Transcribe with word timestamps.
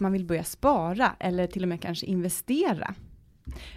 och 0.00 0.02
man 0.02 0.12
vill 0.12 0.24
börja 0.24 0.44
spara 0.44 1.16
eller 1.18 1.46
till 1.46 1.62
och 1.62 1.68
med 1.68 1.80
kanske 1.80 2.06
investera? 2.06 2.94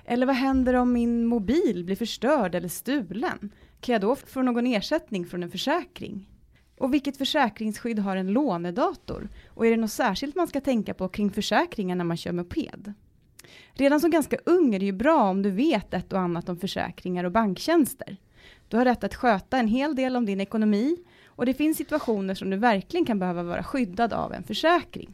Eller 0.05 0.25
vad 0.25 0.35
händer 0.35 0.73
om 0.73 0.93
min 0.93 1.25
mobil 1.25 1.83
blir 1.85 1.95
förstörd 1.95 2.55
eller 2.55 2.67
stulen? 2.67 3.51
Kan 3.79 3.93
jag 3.93 4.01
då 4.01 4.15
få 4.15 4.41
någon 4.41 4.67
ersättning 4.67 5.25
från 5.25 5.43
en 5.43 5.51
försäkring? 5.51 6.29
Och 6.77 6.93
vilket 6.93 7.17
försäkringsskydd 7.17 7.99
har 7.99 8.15
en 8.15 8.27
lånedator? 8.27 9.29
Och 9.47 9.65
är 9.65 9.71
det 9.71 9.77
något 9.77 9.91
särskilt 9.91 10.35
man 10.35 10.47
ska 10.47 10.61
tänka 10.61 10.93
på 10.93 11.07
kring 11.07 11.31
försäkringar 11.31 11.95
när 11.95 12.05
man 12.05 12.17
kör 12.17 12.31
moped? 12.31 12.93
Redan 13.73 13.99
som 13.99 14.11
ganska 14.11 14.37
ung 14.45 14.75
är 14.75 14.79
det 14.79 14.85
ju 14.85 14.91
bra 14.91 15.23
om 15.23 15.41
du 15.41 15.51
vet 15.51 15.93
ett 15.93 16.13
och 16.13 16.19
annat 16.19 16.49
om 16.49 16.57
försäkringar 16.57 17.23
och 17.23 17.31
banktjänster. 17.31 18.17
Du 18.67 18.77
har 18.77 18.85
rätt 18.85 19.03
att 19.03 19.15
sköta 19.15 19.57
en 19.57 19.67
hel 19.67 19.95
del 19.95 20.15
om 20.15 20.25
din 20.25 20.41
ekonomi 20.41 20.97
och 21.25 21.45
det 21.45 21.53
finns 21.53 21.77
situationer 21.77 22.35
som 22.35 22.49
du 22.49 22.57
verkligen 22.57 23.05
kan 23.05 23.19
behöva 23.19 23.43
vara 23.43 23.63
skyddad 23.63 24.13
av 24.13 24.33
en 24.33 24.43
försäkring. 24.43 25.13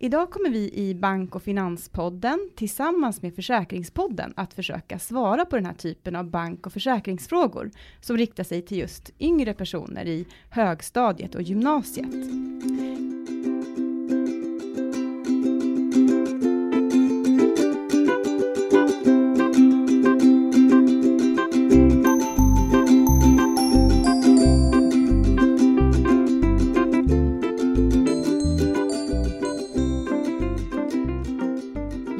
Idag 0.00 0.30
kommer 0.30 0.50
vi 0.50 0.74
i 0.74 0.94
Bank 0.94 1.34
och 1.34 1.42
Finanspodden 1.42 2.50
tillsammans 2.56 3.22
med 3.22 3.34
Försäkringspodden 3.34 4.32
att 4.36 4.54
försöka 4.54 4.98
svara 4.98 5.44
på 5.44 5.56
den 5.56 5.66
här 5.66 5.74
typen 5.74 6.16
av 6.16 6.24
bank 6.30 6.66
och 6.66 6.72
försäkringsfrågor 6.72 7.70
som 8.00 8.16
riktar 8.16 8.44
sig 8.44 8.62
till 8.62 8.78
just 8.78 9.10
yngre 9.20 9.54
personer 9.54 10.06
i 10.06 10.26
högstadiet 10.50 11.34
och 11.34 11.42
gymnasiet. 11.42 12.14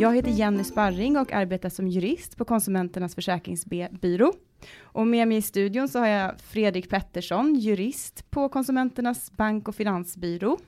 Jag 0.08 0.14
heter 0.14 0.30
Jenny 0.30 0.64
Sparring 0.64 1.16
och 1.16 1.32
arbetar 1.32 1.68
som 1.68 1.88
jurist 1.88 2.36
på 2.36 2.44
Konsumenternas 2.44 3.14
försäkringsbyrå. 3.14 4.32
Och 4.80 5.06
med 5.06 5.28
mig 5.28 5.36
i 5.36 5.42
studion 5.42 5.88
så 5.88 5.98
har 5.98 6.06
jag 6.06 6.40
Fredrik 6.40 6.90
Pettersson, 6.90 7.54
jurist 7.54 8.30
på 8.30 8.48
Konsumenternas 8.48 9.32
bank 9.32 9.68
och 9.68 9.74
finansbyrå. 9.74 10.58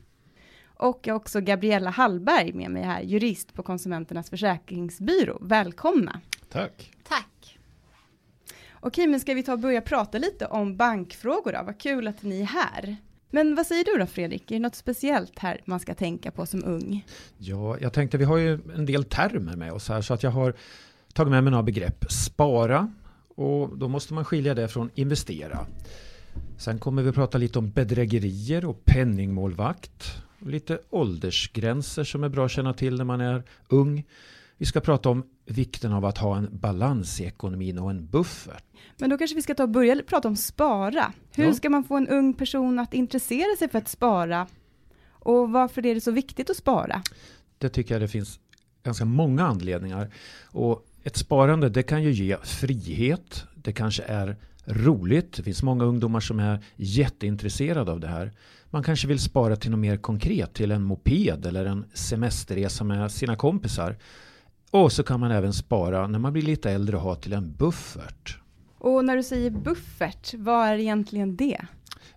Och 0.64 1.00
jag 1.04 1.14
har 1.14 1.20
också 1.20 1.40
Gabriella 1.40 1.90
Hallberg 1.90 2.52
med 2.52 2.70
mig 2.70 2.82
här, 2.82 3.02
jurist 3.02 3.54
på 3.54 3.62
Konsumenternas 3.62 4.30
försäkringsbyrå. 4.30 5.38
Välkomna! 5.40 6.20
Tack! 6.48 6.92
Tack! 7.08 7.58
Okej, 8.80 9.06
men 9.06 9.20
ska 9.20 9.34
vi 9.34 9.42
ta 9.42 9.52
och 9.52 9.58
börja 9.58 9.80
prata 9.80 10.18
lite 10.18 10.46
om 10.46 10.76
bankfrågor 10.76 11.52
då? 11.52 11.62
Vad 11.64 11.80
kul 11.80 12.08
att 12.08 12.22
ni 12.22 12.40
är 12.40 12.44
här. 12.44 12.96
Men 13.30 13.54
vad 13.54 13.66
säger 13.66 13.84
du 13.84 13.98
då 13.98 14.06
Fredrik? 14.06 14.50
Är 14.50 14.54
det 14.54 14.60
något 14.60 14.74
speciellt 14.74 15.38
här 15.38 15.60
man 15.64 15.80
ska 15.80 15.94
tänka 15.94 16.30
på 16.30 16.46
som 16.46 16.64
ung? 16.64 17.06
Ja, 17.38 17.76
jag 17.80 17.92
tänkte 17.92 18.18
vi 18.18 18.24
har 18.24 18.36
ju 18.36 18.58
en 18.76 18.86
del 18.86 19.04
termer 19.04 19.56
med 19.56 19.72
oss 19.72 19.88
här 19.88 20.02
så 20.02 20.14
att 20.14 20.22
jag 20.22 20.30
har 20.30 20.54
tagit 21.12 21.30
med 21.30 21.44
mig 21.44 21.50
några 21.50 21.62
begrepp. 21.62 22.04
Spara 22.12 22.92
och 23.34 23.78
då 23.78 23.88
måste 23.88 24.14
man 24.14 24.24
skilja 24.24 24.54
det 24.54 24.68
från 24.68 24.90
investera. 24.94 25.66
Sen 26.58 26.78
kommer 26.78 27.02
vi 27.02 27.12
prata 27.12 27.38
lite 27.38 27.58
om 27.58 27.70
bedrägerier 27.70 28.64
och 28.64 28.84
penningmålvakt. 28.84 30.22
Och 30.40 30.46
lite 30.46 30.80
åldersgränser 30.90 32.04
som 32.04 32.24
är 32.24 32.28
bra 32.28 32.44
att 32.44 32.50
känna 32.50 32.72
till 32.72 32.96
när 32.96 33.04
man 33.04 33.20
är 33.20 33.42
ung. 33.68 34.04
Vi 34.60 34.66
ska 34.66 34.80
prata 34.80 35.08
om 35.08 35.24
vikten 35.46 35.92
av 35.92 36.04
att 36.04 36.18
ha 36.18 36.36
en 36.36 36.48
balans 36.52 37.20
i 37.20 37.24
ekonomin 37.24 37.78
och 37.78 37.90
en 37.90 38.06
buffert. 38.06 38.64
Men 38.98 39.10
då 39.10 39.18
kanske 39.18 39.34
vi 39.36 39.42
ska 39.42 39.54
ta 39.54 39.62
och 39.62 39.68
börja 39.68 40.02
prata 40.06 40.28
om 40.28 40.36
spara. 40.36 41.12
Hur 41.34 41.44
Ja. 41.44 41.54
ska 41.54 41.70
man 41.70 41.84
få 41.84 41.96
en 41.96 42.08
ung 42.08 42.34
person 42.34 42.78
att 42.78 42.94
intressera 42.94 43.56
sig 43.58 43.68
för 43.68 43.78
att 43.78 43.88
spara? 43.88 44.46
Och 45.10 45.50
varför 45.50 45.86
är 45.86 45.94
det 45.94 46.00
så 46.00 46.10
viktigt 46.10 46.50
att 46.50 46.56
spara? 46.56 47.02
Det 47.58 47.68
tycker 47.68 47.94
jag 47.94 48.02
det 48.02 48.08
finns 48.08 48.40
ganska 48.82 49.04
många 49.04 49.46
anledningar. 49.46 50.10
Och 50.44 50.86
ett 51.02 51.16
sparande 51.16 51.68
det 51.68 51.82
kan 51.82 52.02
ju 52.02 52.10
ge 52.12 52.36
frihet. 52.42 53.44
Det 53.54 53.72
kanske 53.72 54.02
är 54.02 54.36
roligt. 54.64 55.32
Det 55.36 55.42
finns 55.42 55.62
många 55.62 55.84
ungdomar 55.84 56.20
som 56.20 56.40
är 56.40 56.64
jätteintresserade 56.76 57.92
av 57.92 58.00
det 58.00 58.08
här. 58.08 58.32
Man 58.70 58.82
kanske 58.82 59.08
vill 59.08 59.20
spara 59.20 59.56
till 59.56 59.70
något 59.70 59.80
mer 59.80 59.96
konkret, 59.96 60.54
till 60.54 60.70
en 60.70 60.82
moped 60.82 61.46
eller 61.46 61.64
en 61.64 61.84
semesterresa 61.94 62.84
med 62.84 63.12
sina 63.12 63.36
kompisar. 63.36 63.96
Och 64.70 64.92
så 64.92 65.02
kan 65.02 65.20
man 65.20 65.30
även 65.30 65.52
spara 65.52 66.06
när 66.06 66.18
man 66.18 66.32
blir 66.32 66.42
lite 66.42 66.70
äldre 66.70 66.96
och 66.96 67.02
ha 67.02 67.14
till 67.14 67.32
en 67.32 67.52
buffert. 67.52 68.38
Och 68.78 69.04
när 69.04 69.16
du 69.16 69.22
säger 69.22 69.50
buffert, 69.50 70.34
vad 70.34 70.68
är 70.68 70.78
egentligen 70.78 71.36
det? 71.36 71.60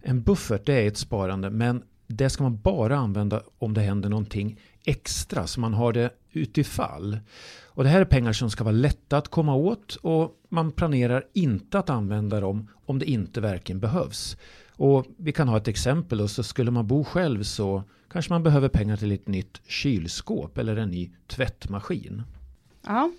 En 0.01 0.21
buffert 0.23 0.65
det 0.65 0.73
är 0.73 0.87
ett 0.87 0.97
sparande 0.97 1.49
men 1.49 1.83
det 2.07 2.29
ska 2.29 2.43
man 2.43 2.57
bara 2.57 2.97
använda 2.97 3.41
om 3.57 3.73
det 3.73 3.81
händer 3.81 4.09
någonting 4.09 4.59
extra 4.85 5.47
så 5.47 5.59
man 5.59 5.73
har 5.73 5.93
det 5.93 6.09
utifall. 6.31 7.19
Och 7.65 7.83
det 7.83 7.89
här 7.89 8.01
är 8.01 8.05
pengar 8.05 8.33
som 8.33 8.49
ska 8.49 8.63
vara 8.63 8.71
lätta 8.71 9.17
att 9.17 9.27
komma 9.27 9.55
åt 9.55 9.95
och 9.95 10.31
man 10.49 10.71
planerar 10.71 11.25
inte 11.33 11.79
att 11.79 11.89
använda 11.89 12.39
dem 12.39 12.67
om 12.85 12.99
det 12.99 13.05
inte 13.05 13.41
verkligen 13.41 13.79
behövs. 13.79 14.37
Och 14.71 15.05
vi 15.17 15.31
kan 15.31 15.47
ha 15.47 15.57
ett 15.57 15.67
exempel 15.67 16.21
och 16.21 16.29
så 16.31 16.43
skulle 16.43 16.71
man 16.71 16.87
bo 16.87 17.03
själv 17.03 17.43
så 17.43 17.83
kanske 18.09 18.33
man 18.33 18.43
behöver 18.43 18.69
pengar 18.69 18.97
till 18.97 19.11
ett 19.11 19.27
nytt 19.27 19.61
kylskåp 19.67 20.57
eller 20.57 20.75
en 20.75 20.89
ny 20.89 21.11
tvättmaskin. 21.27 22.23
Ja. 22.85 23.11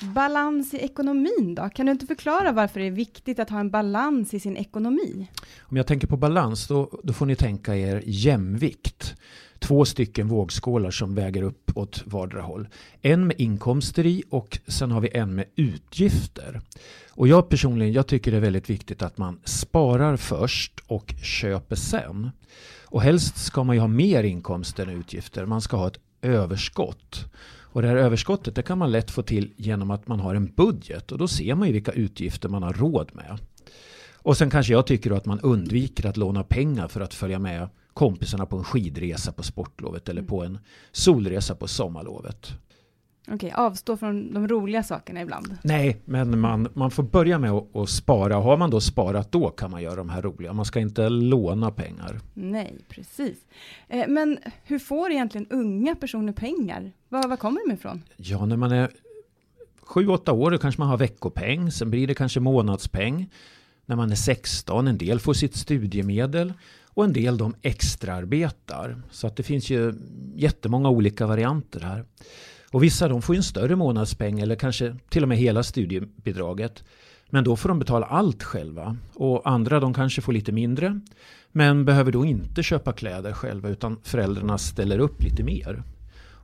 Balans 0.00 0.74
i 0.74 0.76
ekonomin 0.76 1.54
då? 1.54 1.68
Kan 1.68 1.86
du 1.86 1.92
inte 1.92 2.06
förklara 2.06 2.52
varför 2.52 2.80
det 2.80 2.86
är 2.86 2.90
viktigt 2.90 3.38
att 3.38 3.50
ha 3.50 3.60
en 3.60 3.70
balans 3.70 4.34
i 4.34 4.40
sin 4.40 4.56
ekonomi? 4.56 5.30
Om 5.60 5.76
jag 5.76 5.86
tänker 5.86 6.06
på 6.06 6.16
balans 6.16 6.66
då, 6.66 7.00
då 7.02 7.12
får 7.12 7.26
ni 7.26 7.36
tänka 7.36 7.76
er 7.76 8.02
jämvikt. 8.06 9.14
Två 9.58 9.84
stycken 9.84 10.28
vågskålar 10.28 10.90
som 10.90 11.14
väger 11.14 11.42
upp 11.42 11.76
åt 11.76 12.02
vardera 12.06 12.42
håll. 12.42 12.68
En 13.02 13.26
med 13.26 13.40
inkomster 13.40 14.06
i 14.06 14.22
och 14.30 14.58
sen 14.66 14.90
har 14.90 15.00
vi 15.00 15.10
en 15.14 15.34
med 15.34 15.44
utgifter. 15.56 16.60
Och 17.10 17.28
jag 17.28 17.48
personligen 17.48 17.92
jag 17.92 18.06
tycker 18.06 18.30
det 18.30 18.36
är 18.36 18.40
väldigt 18.40 18.70
viktigt 18.70 19.02
att 19.02 19.18
man 19.18 19.40
sparar 19.44 20.16
först 20.16 20.72
och 20.86 21.14
köper 21.22 21.76
sen. 21.76 22.30
Och 22.84 23.02
helst 23.02 23.44
ska 23.44 23.64
man 23.64 23.76
ju 23.76 23.80
ha 23.80 23.88
mer 23.88 24.24
inkomster 24.24 24.86
än 24.86 25.00
utgifter. 25.00 25.46
Man 25.46 25.60
ska 25.60 25.76
ha 25.76 25.88
ett 25.88 25.98
överskott. 26.22 27.24
Och 27.72 27.82
det 27.82 27.88
här 27.88 27.96
överskottet 27.96 28.54
det 28.54 28.62
kan 28.62 28.78
man 28.78 28.92
lätt 28.92 29.10
få 29.10 29.22
till 29.22 29.52
genom 29.56 29.90
att 29.90 30.08
man 30.08 30.20
har 30.20 30.34
en 30.34 30.52
budget 30.56 31.12
och 31.12 31.18
då 31.18 31.28
ser 31.28 31.54
man 31.54 31.66
ju 31.68 31.72
vilka 31.72 31.92
utgifter 31.92 32.48
man 32.48 32.62
har 32.62 32.72
råd 32.72 33.10
med. 33.12 33.38
Och 34.16 34.36
sen 34.36 34.50
kanske 34.50 34.72
jag 34.72 34.86
tycker 34.86 35.10
då 35.10 35.16
att 35.16 35.26
man 35.26 35.40
undviker 35.40 36.08
att 36.08 36.16
låna 36.16 36.42
pengar 36.42 36.88
för 36.88 37.00
att 37.00 37.14
följa 37.14 37.38
med 37.38 37.68
kompisarna 37.92 38.46
på 38.46 38.56
en 38.56 38.64
skidresa 38.64 39.32
på 39.32 39.42
sportlovet 39.42 40.08
eller 40.08 40.22
på 40.22 40.44
en 40.44 40.58
solresa 40.92 41.54
på 41.54 41.68
sommarlovet. 41.68 42.52
Okej, 43.32 43.52
avstå 43.56 43.96
från 43.96 44.34
de 44.34 44.48
roliga 44.48 44.82
sakerna 44.82 45.22
ibland. 45.22 45.56
Nej, 45.62 45.96
men 46.04 46.40
man, 46.40 46.68
man 46.74 46.90
får 46.90 47.02
börja 47.02 47.38
med 47.38 47.50
att, 47.50 47.76
att 47.76 47.88
spara. 47.88 48.34
Har 48.34 48.56
man 48.56 48.70
då 48.70 48.80
sparat 48.80 49.32
då 49.32 49.50
kan 49.50 49.70
man 49.70 49.82
göra 49.82 49.96
de 49.96 50.08
här 50.08 50.22
roliga. 50.22 50.52
Man 50.52 50.64
ska 50.64 50.80
inte 50.80 51.08
låna 51.08 51.70
pengar. 51.70 52.20
Nej, 52.34 52.78
precis. 52.88 53.38
Eh, 53.88 54.08
men 54.08 54.38
hur 54.64 54.78
får 54.78 55.10
egentligen 55.10 55.46
unga 55.50 55.94
personer 55.94 56.32
pengar? 56.32 56.92
Var, 57.08 57.28
var 57.28 57.36
kommer 57.36 57.68
de 57.68 57.74
ifrån? 57.74 58.02
Ja, 58.16 58.46
när 58.46 58.56
man 58.56 58.72
är 58.72 58.90
sju, 59.82 60.08
åtta 60.08 60.32
år 60.32 60.50
då 60.50 60.58
kanske 60.58 60.80
man 60.80 60.88
har 60.88 60.98
veckopeng. 60.98 61.70
Sen 61.70 61.90
blir 61.90 62.06
det 62.06 62.14
kanske 62.14 62.40
månadspeng. 62.40 63.30
När 63.86 63.96
man 63.96 64.10
är 64.10 64.16
16, 64.16 64.88
en 64.88 64.98
del 64.98 65.20
får 65.20 65.34
sitt 65.34 65.56
studiemedel. 65.56 66.52
Och 66.84 67.04
en 67.04 67.12
del 67.12 67.38
de 67.38 67.54
extraarbetar. 67.62 69.02
Så 69.10 69.26
att 69.26 69.36
det 69.36 69.42
finns 69.42 69.70
ju 69.70 69.94
jättemånga 70.34 70.88
olika 70.88 71.26
varianter 71.26 71.80
här. 71.80 72.04
Och 72.72 72.82
vissa 72.82 73.08
de 73.08 73.22
får 73.22 73.34
en 73.34 73.42
större 73.42 73.76
månadspeng 73.76 74.40
eller 74.40 74.56
kanske 74.56 74.96
till 75.08 75.22
och 75.22 75.28
med 75.28 75.38
hela 75.38 75.62
studiebidraget. 75.62 76.84
Men 77.30 77.44
då 77.44 77.56
får 77.56 77.68
de 77.68 77.78
betala 77.78 78.06
allt 78.06 78.42
själva. 78.42 78.96
Och 79.14 79.48
andra 79.50 79.80
de 79.80 79.94
kanske 79.94 80.20
får 80.22 80.32
lite 80.32 80.52
mindre. 80.52 81.00
Men 81.52 81.84
behöver 81.84 82.12
då 82.12 82.24
inte 82.24 82.62
köpa 82.62 82.92
kläder 82.92 83.32
själva 83.32 83.68
utan 83.68 84.00
föräldrarna 84.02 84.58
ställer 84.58 84.98
upp 84.98 85.22
lite 85.22 85.42
mer. 85.42 85.82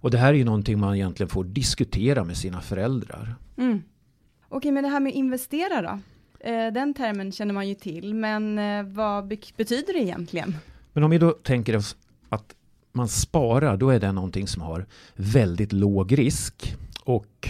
Och 0.01 0.11
det 0.11 0.19
här 0.19 0.29
är 0.29 0.33
ju 0.39 0.45
någonting 0.45 0.79
man 0.79 0.95
egentligen 0.95 1.29
får 1.31 1.45
diskutera 1.45 2.25
med 2.25 2.37
sina 2.37 2.61
föräldrar. 2.61 3.35
Mm. 3.57 3.83
Okej, 4.49 4.73
men 4.73 4.83
det 4.85 4.89
här 4.91 5.01
med 5.01 5.13
investera 5.15 5.83
då? 5.83 5.99
Eh, 6.51 6.73
den 6.73 6.95
termen 6.95 7.33
känner 7.33 7.55
man 7.55 7.69
ju 7.69 7.75
till, 7.75 8.15
men 8.15 8.59
eh, 8.59 8.83
vad 8.83 9.29
be- 9.29 9.37
betyder 9.57 9.93
det 9.93 9.99
egentligen? 9.99 10.57
Men 10.93 11.05
om 11.05 11.11
vi 11.11 11.19
då 11.19 11.31
tänker 11.31 11.77
oss 11.77 11.97
att 12.29 12.55
man 12.95 13.09
sparar, 13.09 13.77
då 13.77 13.91
är 13.91 14.01
det 14.01 14.13
någonting 14.13 14.47
som 14.47 14.63
har 14.63 14.87
väldigt 15.15 15.73
låg 15.73 16.19
risk. 16.19 16.77
Och 17.05 17.49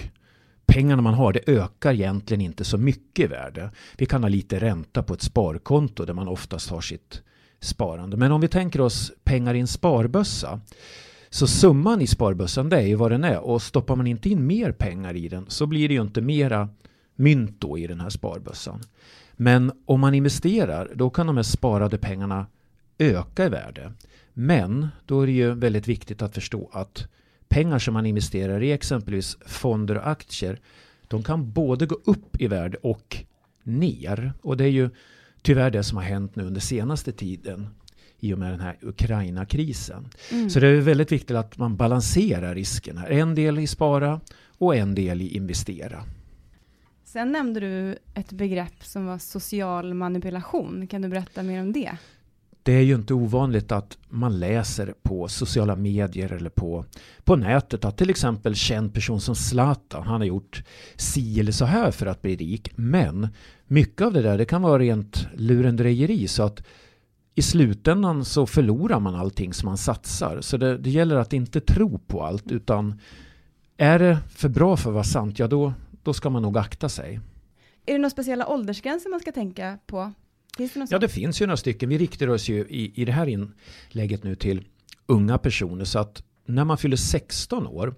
pengarna 0.67 1.03
man 1.03 1.15
har, 1.15 1.33
det 1.33 1.49
ökar 1.49 1.93
egentligen 1.93 2.41
inte 2.41 2.65
så 2.65 2.79
mycket 2.79 3.25
i 3.25 3.29
värde. 3.29 3.71
Vi 3.97 4.07
kan 4.07 4.23
ha 4.23 4.29
lite 4.29 4.59
ränta 4.59 5.03
på 5.03 5.15
ett 5.15 5.23
sparkonto 5.23 6.05
där 6.05 6.15
man 6.15 6.29
oftast 6.29 6.71
har 6.71 6.81
sitt 6.81 7.23
sparande. 7.61 8.17
Men 8.17 8.33
om 8.33 8.41
vi 8.41 8.49
tänker 8.49 8.81
oss 8.81 9.13
pengar 9.25 9.55
i 9.55 9.61
en 9.61 9.67
sparbössa. 9.67 10.61
Så 11.31 11.47
summan 11.47 12.01
i 12.01 12.07
sparbössan 12.07 12.69
det 12.69 12.77
är 12.77 12.87
ju 12.87 12.95
vad 12.95 13.11
den 13.11 13.25
är 13.25 13.39
och 13.39 13.63
stoppar 13.63 13.97
man 13.97 14.07
inte 14.07 14.29
in 14.29 14.47
mer 14.47 14.73
pengar 14.73 15.17
i 15.17 15.29
den 15.29 15.45
så 15.49 15.67
blir 15.67 15.89
det 15.89 15.95
ju 15.95 16.01
inte 16.01 16.21
mera 16.21 16.69
mynt 17.17 17.61
då 17.61 17.79
i 17.79 17.87
den 17.87 18.01
här 18.01 18.11
sparbössan. 18.11 18.81
Men 19.33 19.73
om 19.85 20.01
man 20.01 20.15
investerar 20.15 20.93
då 20.95 21.11
kan 21.11 21.27
de 21.27 21.37
här 21.37 21.43
sparade 21.43 21.99
pengarna 21.99 22.47
öka 22.99 23.47
i 23.47 23.49
värde. 23.49 23.93
Men 24.35 24.89
då 25.07 25.21
är 25.21 25.27
det 25.27 25.33
ju 25.33 25.55
väldigt 25.55 25.89
viktigt 25.89 26.23
att 26.23 26.35
förstå 26.35 26.71
att 26.73 27.09
pengar 27.49 27.79
som 27.79 27.95
man 27.95 28.07
investerar 28.07 28.63
i 28.63 28.73
exempelvis 28.73 29.37
fonder 29.47 29.95
och 29.95 30.09
aktier 30.09 30.61
de 31.09 31.23
kan 31.23 31.53
både 31.53 31.87
gå 31.87 31.95
upp 32.05 32.41
i 32.41 32.47
värde 32.47 32.77
och 32.83 33.17
ner. 33.63 34.33
Och 34.43 34.57
det 34.57 34.65
är 34.65 34.71
ju 34.71 34.91
tyvärr 35.43 35.71
det 35.71 35.83
som 35.83 35.97
har 35.97 36.05
hänt 36.05 36.37
nu 36.37 36.45
under 36.45 36.61
senaste 36.61 37.13
tiden 37.13 37.69
i 38.21 38.35
och 38.35 38.39
med 38.39 38.53
den 38.53 38.61
här 38.61 38.79
Ukraina-krisen. 38.83 40.09
Mm. 40.33 40.51
Så 40.51 40.61
det 40.61 40.69
är 40.69 40.81
väldigt 40.81 41.13
viktigt 41.13 41.37
att 41.37 41.59
man 41.59 41.77
balanserar 41.77 42.55
riskerna. 42.55 43.07
En 43.07 43.35
del 43.35 43.59
i 43.59 43.67
spara 43.67 44.21
och 44.59 44.77
en 44.77 44.95
del 44.95 45.23
i 45.23 45.37
investera. 45.37 46.05
Sen 47.05 47.33
nämnde 47.33 47.61
du 47.61 47.99
ett 48.15 48.33
begrepp 48.33 48.85
som 48.85 49.07
var 49.07 49.19
social 49.19 49.95
manipulation. 49.95 50.87
Kan 50.87 51.03
du 51.03 51.09
berätta 51.09 51.43
mer 51.43 51.61
om 51.61 51.73
det? 51.73 51.97
Det 52.65 52.73
är 52.73 52.83
ju 52.83 52.95
inte 52.95 53.15
ovanligt 53.15 53.73
att 53.73 53.99
man 54.09 54.39
läser 54.39 54.95
på 55.03 55.29
sociala 55.29 55.77
medier 55.77 56.33
eller 56.33 56.51
på, 56.51 56.85
på 57.25 57.37
nätet 57.37 57.85
att 57.85 57.99
till 57.99 58.11
exempel 58.11 58.55
känd 58.55 58.95
person 58.95 59.21
som 59.21 59.35
Zlatan, 59.35 60.03
han 60.03 60.21
har 60.21 60.27
gjort 60.27 60.63
si 60.97 61.41
eller 61.41 61.53
så 61.53 61.65
här 61.65 61.91
för 61.91 62.07
att 62.07 62.23
bli 62.23 62.37
rik. 62.37 62.71
Men 62.77 63.29
mycket 63.67 64.03
av 64.03 64.13
det 64.13 64.23
där 64.23 64.39
det 64.39 64.45
kan 64.45 64.63
vara 64.63 64.79
rent 64.79 65.27
lurendrejeri 65.35 66.29
så 66.29 66.43
att 66.43 66.63
i 67.35 67.43
slutändan 67.43 68.25
så 68.25 68.47
förlorar 68.47 69.01
man 69.01 69.15
allting 69.15 69.53
som 69.53 69.67
man 69.67 69.79
satsar. 69.79 70.41
Så 70.41 70.57
det, 70.57 70.79
det 70.79 70.91
gäller 70.91 71.17
att 71.17 71.33
inte 71.33 71.61
tro 71.61 71.99
på 71.99 72.23
allt 72.23 72.53
utan 72.53 73.01
är 73.77 73.99
det 73.99 74.19
för 74.31 74.49
bra 74.49 74.77
för 74.77 74.91
att 74.91 74.95
vara 74.95 75.05
sant, 75.05 75.39
ja 75.39 75.47
då, 75.47 75.73
då 76.03 76.13
ska 76.13 76.31
man 76.31 76.43
nog 76.43 76.59
akta 76.59 76.89
sig. 76.89 77.21
Är 77.87 77.93
det 77.93 77.99
några 77.99 78.11
speciella 78.11 78.47
åldersgränser 78.47 79.11
man 79.11 79.21
ska 79.21 79.33
tänka 79.33 79.79
på? 79.87 80.13
Ja, 80.91 80.99
det 80.99 81.09
finns 81.09 81.43
ju 81.43 81.47
några 81.47 81.57
stycken. 81.57 81.89
Vi 81.89 81.99
riktar 81.99 82.29
oss 82.29 82.49
ju 82.49 82.67
i, 82.69 82.93
i 82.95 83.05
det 83.05 83.13
här 83.13 83.27
inlägget 83.27 84.25
nu 84.25 84.35
till 84.35 84.65
unga 85.07 85.39
personer. 85.39 85.85
Så 85.85 85.99
att 85.99 86.23
när 86.47 86.65
man 86.65 86.79
fyller 86.79 86.97
16 86.97 87.67
år, 87.67 87.95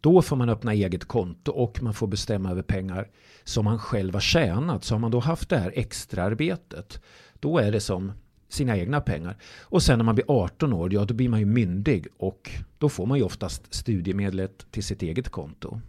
då 0.00 0.22
får 0.22 0.36
man 0.36 0.48
öppna 0.48 0.72
eget 0.72 1.04
konto 1.04 1.52
och 1.52 1.82
man 1.82 1.94
får 1.94 2.06
bestämma 2.06 2.50
över 2.50 2.62
pengar 2.62 3.08
som 3.44 3.64
man 3.64 3.78
själv 3.78 4.14
har 4.14 4.20
tjänat. 4.20 4.84
Så 4.84 4.94
har 4.94 4.98
man 4.98 5.10
då 5.10 5.20
haft 5.20 5.48
det 5.48 5.58
här 5.58 5.72
extraarbetet, 5.74 7.02
då 7.40 7.58
är 7.58 7.72
det 7.72 7.80
som 7.80 8.12
sina 8.48 8.78
egna 8.78 9.00
pengar. 9.00 9.36
Och 9.60 9.82
sen 9.82 9.98
när 9.98 10.04
man 10.04 10.14
blir 10.14 10.24
18 10.28 10.72
år, 10.72 10.94
ja 10.94 11.04
då 11.04 11.14
blir 11.14 11.28
man 11.28 11.40
ju 11.40 11.46
myndig 11.46 12.06
och 12.16 12.50
då 12.78 12.88
får 12.88 13.06
man 13.06 13.18
ju 13.18 13.24
oftast 13.24 13.74
studiemedlet 13.74 14.66
till 14.70 14.84
sitt 14.84 15.02
eget 15.02 15.28
konto. 15.28 15.80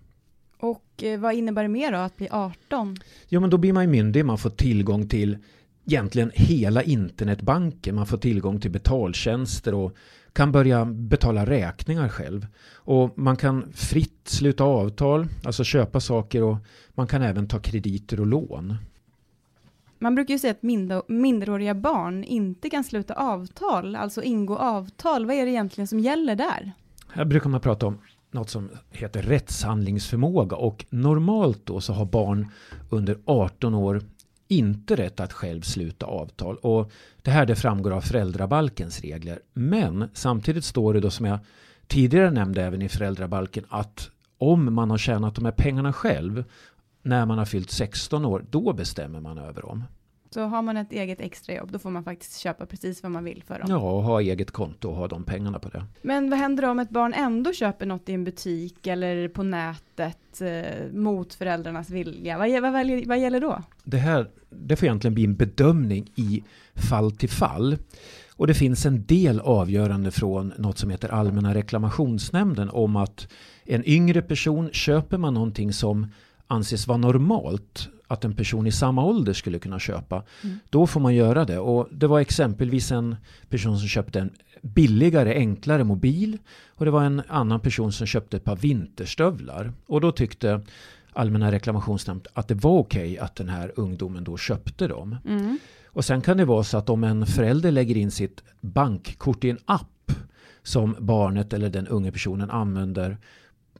Och 0.59 1.03
eh, 1.03 1.19
vad 1.19 1.33
innebär 1.33 1.63
det 1.63 1.69
mer 1.69 1.91
då 1.91 1.97
att 1.97 2.17
bli 2.17 2.27
18? 2.31 2.97
Ja 3.27 3.39
men 3.39 3.49
då 3.49 3.57
blir 3.57 3.73
man 3.73 3.83
ju 3.83 3.89
myndig, 3.89 4.25
man 4.25 4.37
får 4.37 4.49
tillgång 4.49 5.07
till 5.07 5.37
egentligen 5.85 6.31
hela 6.33 6.83
internetbanken. 6.83 7.95
Man 7.95 8.05
får 8.05 8.17
tillgång 8.17 8.59
till 8.59 8.71
betaltjänster 8.71 9.73
och 9.73 9.95
kan 10.33 10.51
börja 10.51 10.85
betala 10.85 11.45
räkningar 11.45 12.09
själv. 12.09 12.47
Och 12.75 13.17
man 13.17 13.35
kan 13.35 13.73
fritt 13.73 14.21
sluta 14.23 14.63
avtal, 14.63 15.27
alltså 15.43 15.63
köpa 15.63 15.99
saker 15.99 16.43
och 16.43 16.57
man 16.89 17.07
kan 17.07 17.21
även 17.21 17.47
ta 17.47 17.59
krediter 17.59 18.19
och 18.19 18.27
lån. 18.27 18.75
Man 19.99 20.15
brukar 20.15 20.33
ju 20.33 20.39
säga 20.39 20.51
att 20.51 20.63
minderåriga 21.07 21.73
barn 21.73 22.23
inte 22.23 22.69
kan 22.69 22.83
sluta 22.83 23.13
avtal, 23.13 23.95
alltså 23.95 24.23
ingå 24.23 24.57
avtal. 24.57 25.25
Vad 25.25 25.35
är 25.35 25.45
det 25.45 25.51
egentligen 25.51 25.87
som 25.87 25.99
gäller 25.99 26.35
där? 26.35 26.71
Här 27.07 27.25
brukar 27.25 27.49
man 27.49 27.61
prata 27.61 27.87
om 27.87 27.97
något 28.31 28.49
som 28.49 28.69
heter 28.91 29.21
rättshandlingsförmåga 29.21 30.55
och 30.55 30.85
normalt 30.89 31.65
då 31.65 31.81
så 31.81 31.93
har 31.93 32.05
barn 32.05 32.47
under 32.89 33.17
18 33.25 33.73
år 33.73 34.01
inte 34.57 34.95
rätt 34.95 35.19
att 35.19 35.33
själv 35.33 35.61
sluta 35.61 36.05
avtal. 36.05 36.55
Och 36.55 36.91
det 37.21 37.31
här 37.31 37.45
det 37.45 37.55
framgår 37.55 37.91
av 37.91 38.01
föräldrabalkens 38.01 39.01
regler. 39.01 39.39
Men 39.53 40.09
samtidigt 40.13 40.65
står 40.65 40.93
det 40.93 40.99
då 40.99 41.09
som 41.09 41.25
jag 41.25 41.39
tidigare 41.87 42.31
nämnde 42.31 42.63
även 42.63 42.81
i 42.81 42.89
föräldrabalken 42.89 43.65
att 43.69 44.09
om 44.37 44.73
man 44.73 44.89
har 44.89 44.97
tjänat 44.97 45.35
de 45.35 45.45
här 45.45 45.51
pengarna 45.51 45.93
själv 45.93 46.43
när 47.01 47.25
man 47.25 47.37
har 47.37 47.45
fyllt 47.45 47.71
16 47.71 48.25
år, 48.25 48.45
då 48.49 48.73
bestämmer 48.73 49.19
man 49.19 49.37
över 49.37 49.61
dem. 49.61 49.83
Så 50.33 50.41
har 50.41 50.61
man 50.61 50.77
ett 50.77 50.91
eget 50.91 51.21
extrajobb, 51.21 51.71
då 51.71 51.79
får 51.79 51.89
man 51.89 52.03
faktiskt 52.03 52.39
köpa 52.39 52.65
precis 52.65 53.03
vad 53.03 53.11
man 53.11 53.23
vill 53.23 53.43
för 53.43 53.59
dem. 53.59 53.67
Ja, 53.69 53.77
och 53.77 54.03
ha 54.03 54.21
eget 54.21 54.51
konto 54.51 54.89
och 54.89 54.95
ha 54.95 55.07
de 55.07 55.23
pengarna 55.23 55.59
på 55.59 55.69
det. 55.69 55.85
Men 56.01 56.29
vad 56.29 56.39
händer 56.39 56.65
om 56.65 56.79
ett 56.79 56.89
barn 56.89 57.13
ändå 57.13 57.53
köper 57.53 57.85
något 57.85 58.09
i 58.09 58.13
en 58.13 58.23
butik 58.23 58.87
eller 58.87 59.27
på 59.27 59.43
nätet 59.43 60.41
eh, 60.41 60.93
mot 60.93 61.33
föräldrarnas 61.33 61.89
vilja? 61.89 62.37
Vad, 62.37 62.51
vad, 62.61 62.73
vad, 62.73 63.05
vad 63.05 63.19
gäller 63.19 63.39
då? 63.39 63.63
Det 63.83 63.97
här 63.97 64.27
det 64.49 64.75
får 64.75 64.85
egentligen 64.85 65.13
bli 65.13 65.23
en 65.23 65.35
bedömning 65.35 66.11
i 66.15 66.43
fall 66.75 67.11
till 67.11 67.29
fall. 67.29 67.77
Och 68.35 68.47
det 68.47 68.53
finns 68.53 68.85
en 68.85 69.05
del 69.05 69.39
avgörande 69.39 70.11
från 70.11 70.53
något 70.57 70.77
som 70.77 70.89
heter 70.89 71.09
Allmänna 71.09 71.53
reklamationsnämnden 71.53 72.69
om 72.69 72.95
att 72.95 73.27
en 73.65 73.89
yngre 73.89 74.21
person 74.21 74.69
köper 74.73 75.17
man 75.17 75.33
någonting 75.33 75.73
som 75.73 76.07
anses 76.47 76.87
vara 76.87 76.97
normalt 76.97 77.89
att 78.13 78.25
en 78.25 78.35
person 78.35 78.67
i 78.67 78.71
samma 78.71 79.03
ålder 79.05 79.33
skulle 79.33 79.59
kunna 79.59 79.79
köpa. 79.79 80.23
Mm. 80.43 80.59
Då 80.69 80.87
får 80.87 80.99
man 80.99 81.15
göra 81.15 81.45
det. 81.45 81.59
Och 81.59 81.87
det 81.91 82.07
var 82.07 82.19
exempelvis 82.19 82.91
en 82.91 83.15
person 83.49 83.79
som 83.79 83.87
köpte 83.87 84.19
en 84.19 84.29
billigare, 84.61 85.35
enklare 85.35 85.83
mobil. 85.83 86.37
Och 86.67 86.85
det 86.85 86.91
var 86.91 87.03
en 87.03 87.21
annan 87.27 87.59
person 87.59 87.91
som 87.91 88.07
köpte 88.07 88.37
ett 88.37 88.43
par 88.43 88.55
vinterstövlar. 88.55 89.73
Och 89.87 90.01
då 90.01 90.11
tyckte 90.11 90.61
Allmänna 91.15 91.51
reklamationsnämnden 91.51 92.31
att 92.33 92.47
det 92.47 92.55
var 92.55 92.79
okej 92.79 93.11
okay 93.11 93.17
att 93.17 93.35
den 93.35 93.49
här 93.49 93.71
ungdomen 93.75 94.23
då 94.23 94.37
köpte 94.37 94.87
dem. 94.87 95.17
Mm. 95.25 95.57
Och 95.85 96.05
sen 96.05 96.21
kan 96.21 96.37
det 96.37 96.45
vara 96.45 96.63
så 96.63 96.77
att 96.77 96.89
om 96.89 97.03
en 97.03 97.25
förälder 97.25 97.71
lägger 97.71 97.97
in 97.97 98.11
sitt 98.11 98.43
bankkort 98.61 99.43
i 99.43 99.49
en 99.49 99.59
app 99.65 100.11
som 100.63 100.95
barnet 100.99 101.53
eller 101.53 101.69
den 101.69 101.87
unga 101.87 102.11
personen 102.11 102.49
använder 102.49 103.17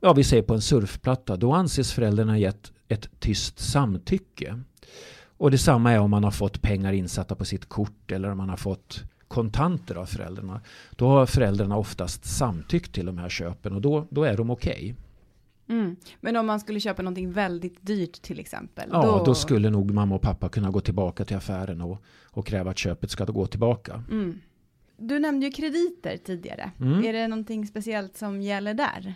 ja, 0.04 0.14
vi 0.14 0.24
säger 0.24 0.44
på 0.44 0.54
en 0.54 0.62
surfplatta, 0.62 1.36
då 1.36 1.54
anses 1.54 1.94
föräldrarna 1.94 2.38
gett 2.38 2.72
ett 2.94 3.20
tyst 3.20 3.60
samtycke. 3.60 4.60
Och 5.38 5.52
detsamma 5.52 5.92
är 5.92 6.00
om 6.00 6.12
man 6.12 6.24
har 6.24 6.32
fått 6.32 6.62
pengar 6.62 6.94
insatta 6.94 7.36
på 7.36 7.46
sitt 7.46 7.66
kort 7.66 8.12
eller 8.12 8.32
om 8.32 8.38
man 8.38 8.50
har 8.50 8.58
fått 8.58 9.04
kontanter 9.28 9.96
av 9.96 10.06
föräldrarna. 10.06 10.62
Då 10.92 11.08
har 11.08 11.26
föräldrarna 11.26 11.78
oftast 11.78 12.26
samtyckt 12.26 12.94
till 12.94 13.06
de 13.06 13.18
här 13.18 13.30
köpen 13.30 13.74
och 13.74 13.82
då, 13.82 14.08
då 14.10 14.24
är 14.24 14.38
de 14.38 14.50
okej. 14.50 14.74
Okay. 14.74 14.96
Mm. 15.78 15.96
Men 16.22 16.36
om 16.36 16.46
man 16.46 16.60
skulle 16.60 16.80
köpa 16.80 17.02
någonting 17.02 17.32
väldigt 17.32 17.78
dyrt 17.82 18.22
till 18.22 18.40
exempel? 18.40 18.90
Ja, 18.92 19.02
då... 19.02 19.24
då... 19.26 19.36
skulle 19.36 19.70
nog 19.70 19.92
mamma 19.92 20.16
och 20.16 20.22
pappa 20.22 20.50
kunna 20.50 20.72
gå 20.72 20.80
tillbaka 20.80 21.26
till 21.26 21.38
affären 21.38 21.82
och, 21.82 22.04
och 22.26 22.48
kräva 22.48 22.72
att 22.72 22.78
köpet 22.78 23.12
ska 23.12 23.26
gå 23.26 23.48
tillbaka. 23.48 24.04
Mm. 24.12 24.40
Du 24.98 25.20
nämnde 25.20 25.46
ju 25.46 25.52
krediter 25.52 26.18
tidigare. 26.18 26.72
Mm. 26.80 27.06
Är 27.06 27.14
det 27.14 27.28
någonting 27.28 27.68
speciellt 27.68 28.18
som 28.18 28.42
gäller 28.42 28.74
där? 28.74 29.16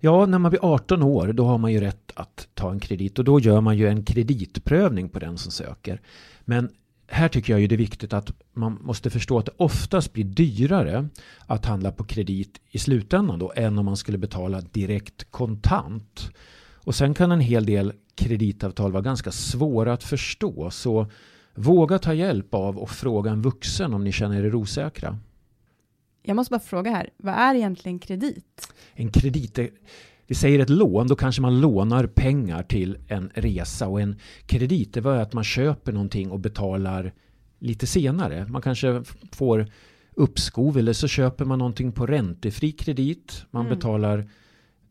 Ja, 0.00 0.26
när 0.26 0.38
man 0.38 0.50
blir 0.50 0.64
18 0.64 1.02
år 1.02 1.32
då 1.32 1.44
har 1.44 1.58
man 1.58 1.72
ju 1.72 1.80
rätt 1.80 2.12
att 2.14 2.48
ta 2.54 2.70
en 2.70 2.80
kredit 2.80 3.18
och 3.18 3.24
då 3.24 3.40
gör 3.40 3.60
man 3.60 3.76
ju 3.78 3.88
en 3.88 4.04
kreditprövning 4.04 5.08
på 5.08 5.18
den 5.18 5.38
som 5.38 5.52
söker. 5.52 6.00
Men 6.44 6.70
här 7.08 7.28
tycker 7.28 7.52
jag 7.52 7.60
ju 7.60 7.66
det 7.66 7.74
är 7.74 7.76
viktigt 7.76 8.12
att 8.12 8.32
man 8.52 8.78
måste 8.82 9.10
förstå 9.10 9.38
att 9.38 9.46
det 9.46 9.52
oftast 9.56 10.12
blir 10.12 10.24
dyrare 10.24 11.08
att 11.46 11.64
handla 11.64 11.92
på 11.92 12.04
kredit 12.04 12.60
i 12.70 12.78
slutändan 12.78 13.38
då 13.38 13.52
än 13.56 13.78
om 13.78 13.84
man 13.84 13.96
skulle 13.96 14.18
betala 14.18 14.60
direkt 14.60 15.30
kontant. 15.30 16.30
Och 16.74 16.94
sen 16.94 17.14
kan 17.14 17.32
en 17.32 17.40
hel 17.40 17.66
del 17.66 17.92
kreditavtal 18.14 18.92
vara 18.92 19.02
ganska 19.02 19.32
svåra 19.32 19.92
att 19.92 20.04
förstå 20.04 20.70
så 20.70 21.06
våga 21.54 21.98
ta 21.98 22.14
hjälp 22.14 22.54
av 22.54 22.78
och 22.78 22.90
fråga 22.90 23.30
en 23.30 23.42
vuxen 23.42 23.94
om 23.94 24.04
ni 24.04 24.12
känner 24.12 24.44
er 24.44 24.54
osäkra. 24.54 25.18
Jag 26.26 26.36
måste 26.36 26.50
bara 26.50 26.60
fråga 26.60 26.90
här, 26.90 27.10
vad 27.16 27.34
är 27.34 27.54
egentligen 27.54 27.98
kredit? 27.98 28.68
En 28.94 29.10
kredit 29.10 29.58
är 29.58 29.70
vi 30.26 30.34
säger 30.34 30.58
ett 30.58 30.70
lån, 30.70 31.06
då 31.06 31.16
kanske 31.16 31.42
man 31.42 31.60
lånar 31.60 32.06
pengar 32.06 32.62
till 32.62 32.98
en 33.08 33.30
resa 33.34 33.88
och 33.88 34.00
en 34.00 34.16
kredit 34.46 34.94
det 34.94 35.00
var 35.00 35.16
att 35.16 35.32
man 35.32 35.44
köper 35.44 35.92
någonting 35.92 36.30
och 36.30 36.40
betalar 36.40 37.12
lite 37.58 37.86
senare. 37.86 38.46
Man 38.48 38.62
kanske 38.62 39.02
får 39.32 39.66
uppskov 40.14 40.78
eller 40.78 40.92
så 40.92 41.08
köper 41.08 41.44
man 41.44 41.58
någonting 41.58 41.92
på 41.92 42.06
räntefri 42.06 42.72
kredit. 42.72 43.44
Man 43.50 43.66
mm. 43.66 43.78
betalar 43.78 44.30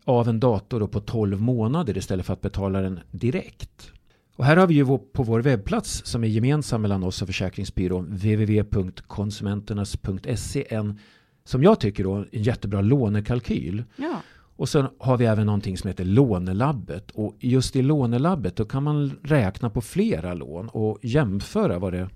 av 0.05 0.29
en 0.29 0.39
dator 0.39 0.87
på 0.87 0.99
12 0.99 1.41
månader 1.41 1.97
istället 1.97 2.25
för 2.25 2.33
att 2.33 2.41
betala 2.41 2.81
den 2.81 2.99
direkt. 3.11 3.91
Och 4.35 4.45
här 4.45 4.57
har 4.57 4.67
vi 4.67 4.73
ju 4.73 4.97
på 4.97 5.23
vår 5.23 5.39
webbplats 5.39 6.05
som 6.05 6.23
är 6.23 6.27
gemensam 6.27 6.81
mellan 6.81 7.03
oss 7.03 7.21
och 7.21 7.27
Försäkringsbyrån 7.27 8.05
www.konsumenternas.se 8.05 10.73
en 10.73 10.99
som 11.45 11.63
jag 11.63 11.79
tycker 11.79 12.03
då 12.03 12.13
en 12.13 12.27
jättebra 12.31 12.81
lånekalkyl. 12.81 13.83
Ja. 13.95 14.21
Och 14.57 14.69
sen 14.69 14.87
har 14.99 15.17
vi 15.17 15.25
även 15.25 15.45
någonting 15.45 15.77
som 15.77 15.87
heter 15.87 16.05
lånelabbet. 16.05 17.11
Och 17.11 17.35
just 17.39 17.75
i 17.75 17.81
lånelabbet 17.81 18.55
då 18.55 18.65
kan 18.65 18.83
man 18.83 19.19
räkna 19.23 19.69
på 19.69 19.81
flera 19.81 20.33
lån 20.33 20.69
och 20.69 20.99
jämföra 21.01 21.79
vad 21.79 21.93
det 21.93 22.09